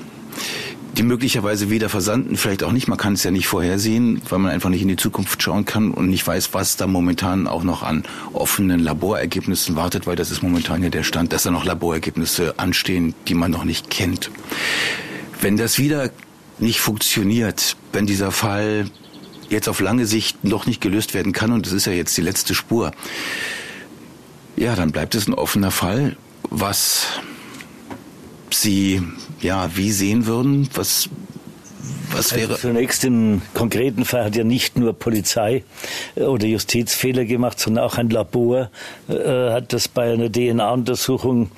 die 0.98 1.04
möglicherweise 1.04 1.70
wieder 1.70 1.88
versanden, 1.88 2.36
vielleicht 2.36 2.64
auch 2.64 2.72
nicht. 2.72 2.88
Man 2.88 2.98
kann 2.98 3.12
es 3.12 3.22
ja 3.22 3.30
nicht 3.30 3.46
vorhersehen, 3.46 4.20
weil 4.28 4.40
man 4.40 4.50
einfach 4.50 4.68
nicht 4.68 4.82
in 4.82 4.88
die 4.88 4.96
Zukunft 4.96 5.40
schauen 5.40 5.64
kann 5.64 5.92
und 5.92 6.08
nicht 6.08 6.26
weiß, 6.26 6.52
was 6.54 6.76
da 6.76 6.88
momentan 6.88 7.46
auch 7.46 7.62
noch 7.62 7.84
an 7.84 8.02
offenen 8.32 8.80
Laborergebnissen 8.80 9.76
wartet, 9.76 10.08
weil 10.08 10.16
das 10.16 10.32
ist 10.32 10.42
momentan 10.42 10.82
ja 10.82 10.90
der 10.90 11.04
Stand, 11.04 11.32
dass 11.32 11.44
da 11.44 11.52
noch 11.52 11.64
Laborergebnisse 11.64 12.58
anstehen, 12.58 13.14
die 13.28 13.34
man 13.34 13.52
noch 13.52 13.64
nicht 13.64 13.90
kennt. 13.90 14.30
Wenn 15.40 15.56
das 15.56 15.78
wieder 15.78 16.10
nicht 16.58 16.80
funktioniert, 16.80 17.76
wenn 17.92 18.06
dieser 18.06 18.32
Fall 18.32 18.90
jetzt 19.48 19.68
auf 19.68 19.80
lange 19.80 20.04
Sicht 20.04 20.42
noch 20.42 20.66
nicht 20.66 20.80
gelöst 20.80 21.14
werden 21.14 21.32
kann, 21.32 21.52
und 21.52 21.64
das 21.64 21.72
ist 21.72 21.86
ja 21.86 21.92
jetzt 21.92 22.16
die 22.16 22.22
letzte 22.22 22.56
Spur, 22.56 22.90
ja, 24.56 24.74
dann 24.74 24.90
bleibt 24.90 25.14
es 25.14 25.28
ein 25.28 25.34
offener 25.34 25.70
Fall, 25.70 26.16
was 26.50 27.06
Sie 28.54 29.02
ja 29.40 29.70
wie 29.76 29.92
sehen 29.92 30.26
würden? 30.26 30.68
Was 30.74 31.08
was 32.12 32.34
wäre? 32.34 32.52
Also 32.52 32.68
zunächst 32.68 33.04
im 33.04 33.42
konkreten 33.54 34.04
Fall 34.04 34.24
hat 34.24 34.36
ja 34.36 34.44
nicht 34.44 34.78
nur 34.78 34.92
Polizei 34.92 35.64
äh, 36.16 36.22
oder 36.22 36.46
Justiz 36.46 36.94
Fehler 36.94 37.24
gemacht, 37.24 37.58
sondern 37.60 37.84
auch 37.84 37.98
ein 37.98 38.10
Labor 38.10 38.70
äh, 39.08 39.50
hat 39.50 39.72
das 39.72 39.88
bei 39.88 40.12
einer 40.12 40.30
DNA-Untersuchung 40.30 41.50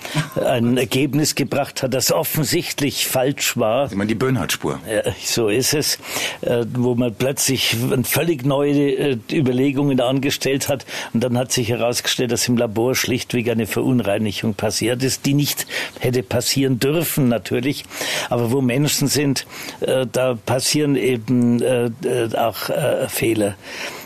ein 0.44 0.76
Ergebnis 0.76 1.35
gebracht 1.35 1.83
hat, 1.83 1.94
das 1.94 2.12
offensichtlich 2.12 3.06
falsch 3.06 3.56
war. 3.56 3.88
Sie 3.88 3.96
meinen 3.96 4.09
die 4.09 4.14
Böhnhardt-Spur? 4.14 4.80
Ja, 4.88 5.12
so 5.22 5.48
ist 5.48 5.74
es, 5.74 5.98
äh, 6.42 6.64
wo 6.74 6.94
man 6.94 7.14
plötzlich 7.14 7.76
völlig 8.04 8.44
neue 8.44 8.72
äh, 8.72 9.18
Überlegungen 9.33 10.00
angestellt 10.00 10.68
hat 10.68 10.85
und 11.12 11.22
dann 11.22 11.38
hat 11.38 11.52
sich 11.52 11.68
herausgestellt, 11.68 12.33
dass 12.33 12.48
im 12.48 12.56
Labor 12.56 12.94
schlichtweg 12.94 13.48
eine 13.48 13.66
Verunreinigung 13.66 14.54
passiert 14.54 15.02
ist, 15.02 15.26
die 15.26 15.35
nicht 15.35 15.66
hätte 15.98 16.22
passieren 16.22 16.78
dürfen 16.78 17.28
natürlich, 17.28 17.85
aber 18.28 18.50
wo 18.52 18.61
Menschen 18.61 19.09
sind, 19.09 19.46
äh, 19.80 20.06
da 20.12 20.35
passieren 20.35 20.96
eben 20.96 21.62
äh, 21.62 21.87
äh, 22.05 22.35
auch 22.37 22.68
äh, 22.70 23.09
Fehler. 23.09 23.55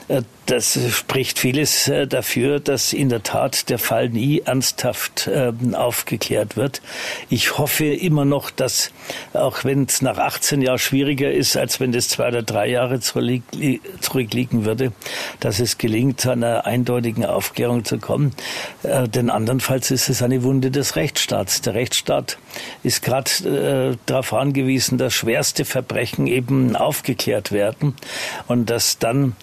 Äh, 0.09 0.23
das 0.47 0.79
spricht 0.90 1.38
vieles 1.38 1.88
äh, 1.88 2.07
dafür, 2.07 2.61
dass 2.61 2.93
in 2.93 3.09
der 3.09 3.23
Tat 3.23 3.71
der 3.71 3.79
Fall 3.79 4.11
nie 4.11 4.43
ernsthaft 4.45 5.31
ähm, 5.33 5.75
aufgeklärt 5.75 6.59
wird. 6.59 6.83
Ich 7.31 7.57
hoffe 7.57 7.87
immer 7.87 8.27
noch, 8.27 8.51
dass, 8.51 8.90
auch 9.33 9.64
wenn 9.64 9.85
es 9.85 10.03
nach 10.03 10.19
18 10.19 10.61
Jahren 10.61 10.79
schwieriger 10.79 11.33
ist, 11.33 11.57
als 11.57 11.81
wenn 11.81 11.95
es 11.95 12.11
zwei 12.11 12.29
oder 12.29 12.43
drei 12.43 12.69
Jahre 12.69 13.01
zurückliegen 13.01 14.67
würde, 14.67 14.93
dass 15.40 15.61
es 15.61 15.79
gelingt, 15.79 16.21
zu 16.21 16.31
einer 16.31 16.67
eindeutigen 16.67 17.25
Aufklärung 17.25 17.87
zu 17.87 17.97
kommen. 17.97 18.33
Äh, 18.83 19.09
denn 19.09 19.31
andernfalls 19.31 19.90
ist 19.90 20.11
es 20.11 20.21
eine 20.23 20.43
Wunde 20.43 20.71
des 20.71 20.97
Rechtsstaats. 20.97 21.62
Der 21.62 21.73
Rechtsstaat 21.73 22.37
ist 22.83 23.03
gerade 23.03 23.97
darauf 24.07 24.33
angewiesen, 24.33 24.99
dass 24.99 25.14
schwerste 25.14 25.64
Verbrechen 25.64 26.27
eben 26.27 26.77
aufgeklärt 26.77 27.51
werden 27.51 27.95
und 28.47 28.71
dass 28.71 28.99
dann 28.99 29.35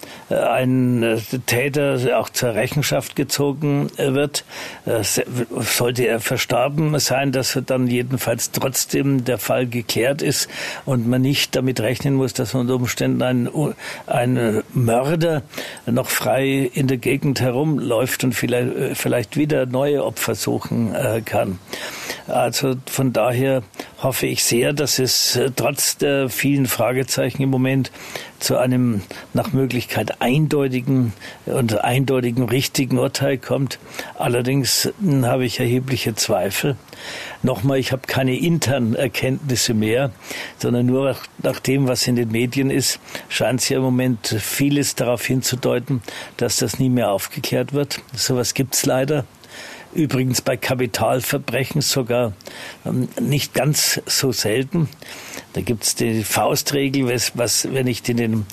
ein 0.53 1.03
äh, 1.03 1.17
Täter 1.45 2.19
auch 2.19 2.29
zur 2.29 2.53
Rechenschaft 2.53 3.15
gezogen 3.15 3.89
äh, 3.97 4.13
wird. 4.13 4.45
Äh, 4.85 5.03
sollte 5.03 6.07
er 6.07 6.19
verstorben 6.19 6.97
sein, 6.99 7.31
dass 7.31 7.59
dann 7.65 7.87
jedenfalls 7.87 8.51
trotzdem 8.51 9.23
der 9.23 9.37
Fall 9.37 9.67
geklärt 9.67 10.21
ist 10.21 10.49
und 10.85 11.07
man 11.07 11.21
nicht 11.21 11.55
damit 11.55 11.79
rechnen 11.79 12.15
muss, 12.15 12.33
dass 12.33 12.53
unter 12.53 12.75
Umständen 12.75 13.21
ein, 13.21 13.49
ein 14.07 14.63
Mörder 14.73 15.43
noch 15.85 16.09
frei 16.09 16.69
in 16.73 16.87
der 16.87 16.97
Gegend 16.97 17.41
herumläuft 17.41 18.23
und 18.23 18.33
vielleicht, 18.33 18.97
vielleicht 18.97 19.37
wieder 19.37 19.65
neue 19.65 20.03
Opfer 20.03 20.35
suchen 20.35 20.95
kann. 21.25 21.59
Also 22.27 22.75
von 22.85 23.13
daher 23.13 23.63
hoffe 24.01 24.25
ich 24.25 24.43
sehr, 24.43 24.73
dass 24.73 24.99
es 24.99 25.39
trotz 25.55 25.97
der 25.97 26.29
vielen 26.29 26.65
Fragezeichen 26.65 27.41
im 27.41 27.49
Moment 27.49 27.91
zu 28.39 28.57
einem 28.57 29.01
nach 29.33 29.53
Möglichkeit 29.53 30.21
eindeutigen 30.21 31.13
und 31.45 31.83
eindeutigen 31.83 32.43
richtigen 32.43 32.97
Urteil 32.97 33.37
kommt. 33.37 33.77
Allerdings 34.17 34.91
hm, 34.99 35.25
habe 35.25 35.45
ich 35.45 35.59
erhebliche 35.59 36.15
Zweifel. 36.15 36.75
Nochmal, 37.43 37.77
ich 37.77 37.91
habe 37.91 38.03
keine 38.07 38.35
internen 38.35 38.95
Erkenntnisse 38.95 39.73
mehr, 39.73 40.11
sondern 40.57 40.87
nur 40.87 41.15
nach 41.43 41.59
dem, 41.59 41.87
was 41.87 42.07
in 42.07 42.15
den 42.15 42.31
Medien 42.31 42.71
ist, 42.71 42.99
scheint 43.29 43.61
es 43.61 43.69
ja 43.69 43.77
im 43.77 43.83
Moment 43.83 44.35
vieles 44.39 44.95
darauf 44.95 45.23
hinzudeuten, 45.23 46.01
dass 46.37 46.57
das 46.57 46.79
nie 46.79 46.89
mehr 46.89 47.11
aufgeklärt 47.11 47.73
wird. 47.73 48.01
Sowas 48.15 48.53
gibt 48.55 48.73
es 48.73 48.85
leider. 48.85 49.25
Übrigens 49.93 50.41
bei 50.41 50.58
Kapitalverbrechen 50.58 51.82
sogar 51.82 52.34
ähm, 52.86 53.10
nicht 53.19 53.54
ganz 53.54 54.01
so 54.06 54.32
selten. 54.32 54.88
Da 55.54 55.62
gibt 55.62 55.84
es 55.84 55.95
die 55.95 56.23
Faustregel, 56.23 57.10
was, 57.10 57.38
was, 57.38 57.67
wenn 57.73 57.86
nicht 57.86 58.08
in 58.08 58.17
den 58.17 58.45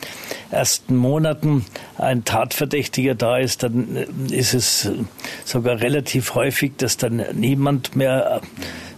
ersten 0.51 0.96
Monaten 0.96 1.64
ein 1.96 2.24
Tatverdächtiger 2.24 3.14
da 3.14 3.38
ist, 3.38 3.62
dann 3.62 3.96
äh, 3.96 4.07
ist 4.31 4.55
es 4.55 4.90
sogar 5.44 5.81
relativ 5.81 6.35
häufig, 6.35 6.72
dass 6.77 6.96
dann 6.96 7.24
niemand 7.35 7.94
mehr 7.94 8.40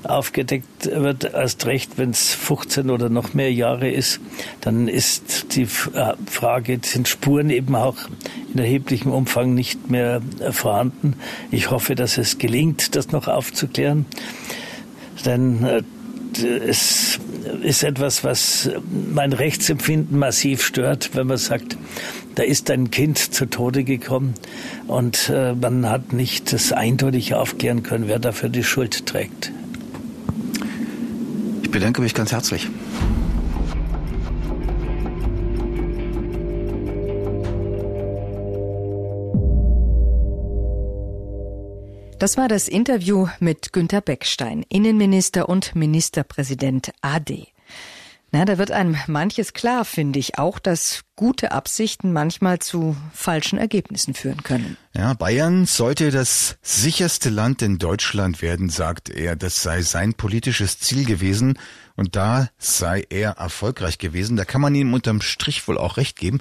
aufgedeckt 0.04 0.86
wird, 0.86 1.24
erst 1.24 1.66
recht, 1.66 1.98
wenn 1.98 2.10
es 2.10 2.34
15 2.34 2.90
oder 2.90 3.08
noch 3.08 3.34
mehr 3.34 3.52
Jahre 3.52 3.90
ist, 3.90 4.20
dann 4.60 4.88
ist 4.88 5.56
die 5.56 5.62
äh, 5.62 6.14
Frage, 6.26 6.80
sind 6.82 7.08
Spuren 7.08 7.50
eben 7.50 7.74
auch 7.74 7.96
in 8.52 8.58
erheblichem 8.58 9.12
Umfang 9.12 9.54
nicht 9.54 9.90
mehr 9.90 10.22
äh, 10.40 10.52
vorhanden. 10.52 11.16
Ich 11.50 11.70
hoffe, 11.70 11.94
dass 11.94 12.18
es 12.18 12.29
gelingt, 12.38 12.94
das 12.96 13.12
noch 13.12 13.28
aufzuklären. 13.28 14.06
Denn 15.24 15.66
es 16.66 17.18
ist 17.62 17.82
etwas, 17.82 18.24
was 18.24 18.70
mein 19.12 19.32
Rechtsempfinden 19.32 20.18
massiv 20.18 20.62
stört, 20.62 21.10
wenn 21.14 21.26
man 21.26 21.36
sagt, 21.36 21.76
da 22.34 22.42
ist 22.42 22.70
ein 22.70 22.90
Kind 22.90 23.18
zu 23.18 23.46
Tode 23.46 23.84
gekommen 23.84 24.34
und 24.86 25.30
äh, 25.34 25.54
man 25.54 25.88
hat 25.88 26.12
nicht 26.12 26.52
das 26.52 26.72
eindeutig 26.72 27.34
aufklären 27.34 27.82
können, 27.82 28.06
wer 28.06 28.18
dafür 28.18 28.48
die 28.48 28.64
Schuld 28.64 29.06
trägt. 29.06 29.52
Ich 31.62 31.70
bedanke 31.70 32.00
mich 32.00 32.14
ganz 32.14 32.32
herzlich. 32.32 32.68
Das 42.20 42.36
war 42.36 42.48
das 42.48 42.68
Interview 42.68 43.28
mit 43.38 43.72
Günter 43.72 44.02
Beckstein, 44.02 44.62
Innenminister 44.68 45.48
und 45.48 45.74
Ministerpräsident 45.74 46.92
AD. 47.00 47.46
Na, 48.32 48.44
da 48.44 48.58
wird 48.58 48.70
einem 48.70 48.96
manches 49.08 49.52
klar, 49.52 49.84
finde 49.84 50.18
ich, 50.18 50.38
auch, 50.38 50.58
dass 50.58 51.02
gute 51.16 51.50
Absichten 51.50 52.12
manchmal 52.12 52.60
zu 52.60 52.96
falschen 53.12 53.58
Ergebnissen 53.58 54.14
führen 54.14 54.42
können. 54.42 54.76
Ja, 54.94 55.14
Bayern 55.14 55.66
sollte 55.66 56.10
das 56.10 56.56
sicherste 56.62 57.28
Land 57.28 57.60
in 57.62 57.78
Deutschland 57.78 58.40
werden, 58.40 58.70
sagt 58.70 59.10
er. 59.10 59.34
Das 59.34 59.62
sei 59.62 59.82
sein 59.82 60.14
politisches 60.14 60.78
Ziel 60.78 61.04
gewesen 61.04 61.58
und 61.96 62.14
da 62.14 62.48
sei 62.58 63.04
er 63.10 63.32
erfolgreich 63.32 63.98
gewesen. 63.98 64.36
Da 64.36 64.44
kann 64.44 64.60
man 64.60 64.74
ihm 64.74 64.94
unterm 64.94 65.20
Strich 65.20 65.66
wohl 65.66 65.78
auch 65.78 65.96
recht 65.96 66.16
geben 66.16 66.40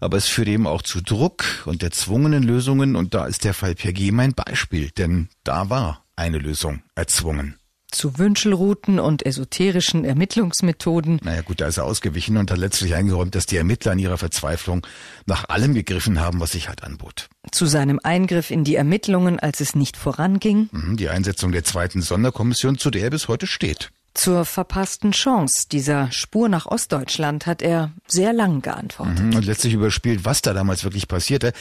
aber 0.00 0.16
es 0.16 0.26
führt 0.26 0.48
eben 0.48 0.66
auch 0.66 0.82
zu 0.82 1.00
Druck 1.00 1.44
und 1.66 1.82
erzwungenen 1.82 2.42
Lösungen 2.42 2.96
und 2.96 3.14
da 3.14 3.26
ist 3.26 3.44
der 3.44 3.54
Fall 3.54 3.74
PG 3.74 4.12
mein 4.12 4.32
Beispiel, 4.32 4.90
denn 4.90 5.28
da 5.44 5.70
war 5.70 6.04
eine 6.16 6.38
Lösung 6.38 6.82
erzwungen. 6.94 7.57
Zu 7.90 8.18
Wünschelrouten 8.18 8.98
und 8.98 9.24
esoterischen 9.24 10.04
Ermittlungsmethoden. 10.04 11.20
Naja 11.22 11.40
gut, 11.42 11.60
da 11.60 11.68
ist 11.68 11.78
er 11.78 11.84
ausgewichen 11.84 12.36
und 12.36 12.50
hat 12.50 12.58
letztlich 12.58 12.94
eingeräumt, 12.94 13.34
dass 13.34 13.46
die 13.46 13.56
Ermittler 13.56 13.92
in 13.92 13.98
ihrer 13.98 14.18
Verzweiflung 14.18 14.86
nach 15.26 15.48
allem 15.48 15.74
gegriffen 15.74 16.20
haben, 16.20 16.40
was 16.40 16.52
sich 16.52 16.68
halt 16.68 16.84
anbot. 16.84 17.28
Zu 17.50 17.66
seinem 17.66 17.98
Eingriff 18.02 18.50
in 18.50 18.64
die 18.64 18.76
Ermittlungen, 18.76 19.38
als 19.38 19.60
es 19.60 19.74
nicht 19.74 19.96
voranging. 19.96 20.68
Mhm, 20.70 20.96
die 20.96 21.08
Einsetzung 21.08 21.50
der 21.52 21.64
zweiten 21.64 22.02
Sonderkommission, 22.02 22.76
zu 22.76 22.90
der 22.90 23.04
er 23.04 23.10
bis 23.10 23.28
heute 23.28 23.46
steht. 23.46 23.90
Zur 24.18 24.44
verpassten 24.44 25.12
Chance 25.12 25.68
dieser 25.70 26.10
Spur 26.10 26.48
nach 26.48 26.66
Ostdeutschland 26.66 27.46
hat 27.46 27.62
er 27.62 27.92
sehr 28.08 28.32
lang 28.32 28.62
geantwortet. 28.62 29.20
Mhm, 29.20 29.36
und 29.36 29.46
letztlich 29.46 29.74
überspielt, 29.74 30.24
was 30.24 30.42
da 30.42 30.52
damals 30.52 30.82
wirklich 30.82 31.06
passierte. 31.06 31.52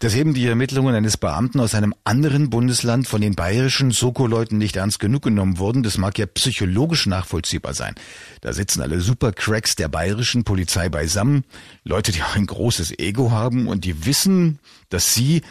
Dass 0.00 0.16
eben 0.16 0.34
die 0.34 0.44
Ermittlungen 0.44 0.96
eines 0.96 1.16
Beamten 1.16 1.60
aus 1.60 1.76
einem 1.76 1.94
anderen 2.02 2.50
Bundesland 2.50 3.06
von 3.06 3.20
den 3.20 3.36
bayerischen 3.36 3.92
Soko-Leuten 3.92 4.58
nicht 4.58 4.74
ernst 4.74 4.98
genug 4.98 5.22
genommen 5.22 5.58
wurden, 5.58 5.84
das 5.84 5.98
mag 5.98 6.18
ja 6.18 6.26
psychologisch 6.26 7.06
nachvollziehbar 7.06 7.74
sein. 7.74 7.94
Da 8.40 8.52
sitzen 8.54 8.82
alle 8.82 9.00
Supercracks 9.00 9.76
der 9.76 9.86
bayerischen 9.86 10.42
Polizei 10.42 10.88
beisammen, 10.88 11.44
Leute, 11.84 12.10
die 12.10 12.24
auch 12.24 12.34
ein 12.34 12.46
großes 12.46 12.98
Ego 12.98 13.30
haben 13.30 13.68
und 13.68 13.84
die 13.84 14.04
wissen, 14.04 14.58
dass 14.88 15.14
sie 15.14 15.42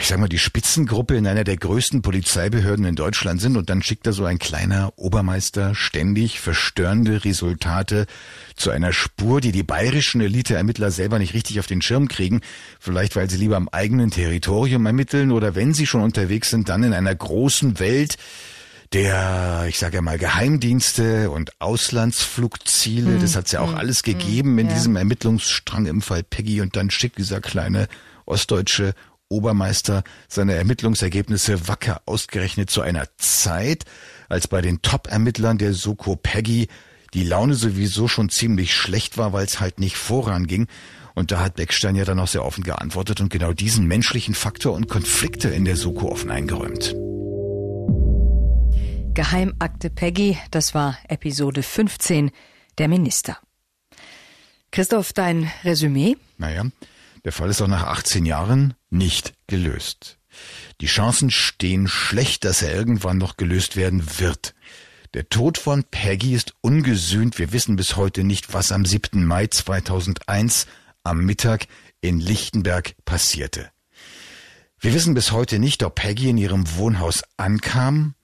ich 0.00 0.06
sag 0.06 0.18
mal, 0.18 0.28
die 0.28 0.38
Spitzengruppe 0.38 1.16
in 1.16 1.26
einer 1.26 1.44
der 1.44 1.56
größten 1.56 2.02
Polizeibehörden 2.02 2.84
in 2.84 2.94
Deutschland 2.94 3.40
sind 3.40 3.56
und 3.56 3.68
dann 3.68 3.82
schickt 3.82 4.06
da 4.06 4.12
so 4.12 4.24
ein 4.24 4.38
kleiner 4.38 4.92
Obermeister 4.96 5.74
ständig 5.74 6.40
verstörende 6.40 7.24
Resultate 7.24 8.06
zu 8.54 8.70
einer 8.70 8.92
Spur, 8.92 9.40
die 9.40 9.52
die 9.52 9.62
bayerischen 9.62 10.20
Eliteermittler 10.20 10.90
selber 10.90 11.18
nicht 11.18 11.34
richtig 11.34 11.58
auf 11.58 11.66
den 11.66 11.82
Schirm 11.82 12.08
kriegen, 12.08 12.40
vielleicht 12.78 13.16
weil 13.16 13.28
sie 13.28 13.36
lieber 13.36 13.56
am 13.56 13.68
eigenen 13.68 14.10
Territorium 14.10 14.86
ermitteln 14.86 15.32
oder 15.32 15.54
wenn 15.54 15.74
sie 15.74 15.86
schon 15.86 16.02
unterwegs 16.02 16.50
sind, 16.50 16.68
dann 16.68 16.84
in 16.84 16.94
einer 16.94 17.14
großen 17.14 17.80
Welt, 17.80 18.16
der, 18.92 19.66
ich 19.68 19.78
sage 19.78 19.96
ja 19.96 20.02
mal, 20.02 20.18
Geheimdienste 20.18 21.30
und 21.30 21.60
Auslandsflugziele. 21.60 23.10
Mhm. 23.10 23.20
Das 23.20 23.36
hat's 23.36 23.52
ja 23.52 23.60
auch 23.60 23.72
mhm. 23.72 23.78
alles 23.78 24.02
gegeben 24.02 24.52
mhm. 24.52 24.58
in 24.60 24.68
ja. 24.68 24.74
diesem 24.74 24.96
Ermittlungsstrang 24.96 25.86
im 25.86 26.02
Fall 26.02 26.22
Peggy. 26.22 26.60
Und 26.60 26.76
dann 26.76 26.90
schickt 26.90 27.18
dieser 27.18 27.40
kleine 27.40 27.88
ostdeutsche 28.28 28.94
Obermeister 29.28 30.04
seine 30.28 30.54
Ermittlungsergebnisse 30.54 31.68
wacker 31.68 32.02
ausgerechnet 32.06 32.70
zu 32.70 32.80
einer 32.80 33.06
Zeit, 33.18 33.84
als 34.28 34.48
bei 34.48 34.60
den 34.60 34.82
Top-Ermittlern 34.82 35.58
der 35.58 35.74
Soko 35.74 36.16
Peggy 36.16 36.68
die 37.14 37.24
Laune 37.24 37.54
sowieso 37.54 38.08
schon 38.08 38.28
ziemlich 38.28 38.74
schlecht 38.74 39.16
war, 39.16 39.32
weil 39.32 39.44
es 39.44 39.60
halt 39.60 39.80
nicht 39.80 39.96
voranging. 39.96 40.66
Und 41.14 41.32
da 41.32 41.40
hat 41.40 41.56
Beckstein 41.56 41.96
ja 41.96 42.04
dann 42.04 42.20
auch 42.20 42.28
sehr 42.28 42.44
offen 42.44 42.62
geantwortet 42.62 43.20
und 43.20 43.30
genau 43.30 43.52
diesen 43.52 43.86
menschlichen 43.86 44.34
Faktor 44.34 44.74
und 44.74 44.88
Konflikte 44.88 45.48
in 45.48 45.64
der 45.64 45.76
Soko 45.76 46.10
offen 46.10 46.30
eingeräumt. 46.30 46.94
Geheimakte 49.14 49.90
Peggy, 49.90 50.38
das 50.50 50.74
war 50.74 50.96
Episode 51.08 51.62
15, 51.62 52.30
der 52.78 52.88
Minister. 52.88 53.38
Christoph, 54.70 55.12
dein 55.12 55.50
Resümee? 55.64 56.16
Naja, 56.36 56.66
der 57.24 57.32
Fall 57.32 57.50
ist 57.50 57.60
auch 57.60 57.66
nach 57.66 57.84
18 57.84 58.26
Jahren 58.26 58.74
nicht 58.90 59.34
gelöst. 59.46 60.18
Die 60.80 60.86
Chancen 60.86 61.30
stehen 61.30 61.88
schlecht, 61.88 62.44
dass 62.44 62.62
er 62.62 62.74
irgendwann 62.74 63.18
noch 63.18 63.36
gelöst 63.36 63.76
werden 63.76 64.02
wird. 64.18 64.54
Der 65.14 65.28
Tod 65.28 65.58
von 65.58 65.84
Peggy 65.84 66.34
ist 66.34 66.54
ungesühnt. 66.60 67.38
Wir 67.38 67.52
wissen 67.52 67.76
bis 67.76 67.96
heute 67.96 68.24
nicht, 68.24 68.52
was 68.52 68.72
am 68.72 68.84
7. 68.84 69.24
Mai 69.24 69.46
2001 69.46 70.66
am 71.02 71.24
Mittag 71.24 71.66
in 72.00 72.20
Lichtenberg 72.20 72.94
passierte. 73.04 73.70
Wir 74.78 74.94
wissen 74.94 75.14
bis 75.14 75.32
heute 75.32 75.58
nicht, 75.58 75.82
ob 75.82 75.96
Peggy 75.96 76.28
in 76.28 76.38
ihrem 76.38 76.76
Wohnhaus 76.76 77.22
ankam, 77.36 78.14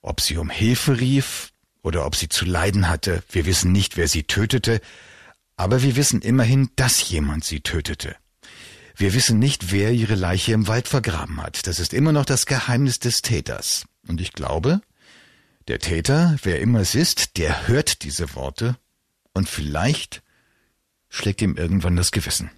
ob 0.00 0.20
sie 0.20 0.36
um 0.36 0.50
Hilfe 0.50 1.00
rief 1.00 1.52
oder 1.82 2.06
ob 2.06 2.14
sie 2.14 2.28
zu 2.28 2.44
leiden 2.44 2.88
hatte, 2.88 3.24
wir 3.30 3.46
wissen 3.46 3.72
nicht, 3.72 3.96
wer 3.96 4.06
sie 4.06 4.22
tötete, 4.22 4.80
aber 5.56 5.82
wir 5.82 5.96
wissen 5.96 6.20
immerhin, 6.20 6.70
dass 6.76 7.08
jemand 7.08 7.44
sie 7.44 7.60
tötete. 7.60 8.16
Wir 8.96 9.12
wissen 9.12 9.40
nicht, 9.40 9.72
wer 9.72 9.92
ihre 9.92 10.14
Leiche 10.14 10.52
im 10.52 10.68
Wald 10.68 10.86
vergraben 10.86 11.42
hat. 11.42 11.66
Das 11.66 11.80
ist 11.80 11.92
immer 11.92 12.12
noch 12.12 12.24
das 12.24 12.46
Geheimnis 12.46 13.00
des 13.00 13.22
Täters. 13.22 13.86
Und 14.06 14.20
ich 14.20 14.32
glaube, 14.32 14.80
der 15.66 15.80
Täter, 15.80 16.36
wer 16.42 16.60
immer 16.60 16.80
es 16.80 16.94
ist, 16.94 17.36
der 17.36 17.66
hört 17.66 18.04
diese 18.04 18.34
Worte 18.36 18.76
und 19.32 19.48
vielleicht 19.48 20.22
schlägt 21.08 21.42
ihm 21.42 21.56
irgendwann 21.56 21.96
das 21.96 22.12
Gewissen. 22.12 22.50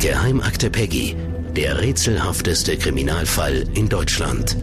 Geheimakte 0.00 0.70
Peggy, 0.70 1.16
der 1.58 1.80
rätselhafteste 1.80 2.76
Kriminalfall 2.78 3.64
in 3.74 3.88
Deutschland. 3.88 4.56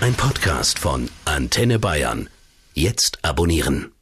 Ein 0.00 0.14
Podcast 0.14 0.78
von 0.78 1.10
Antenne 1.26 1.78
Bayern. 1.78 2.30
Jetzt 2.72 3.18
abonnieren. 3.20 3.92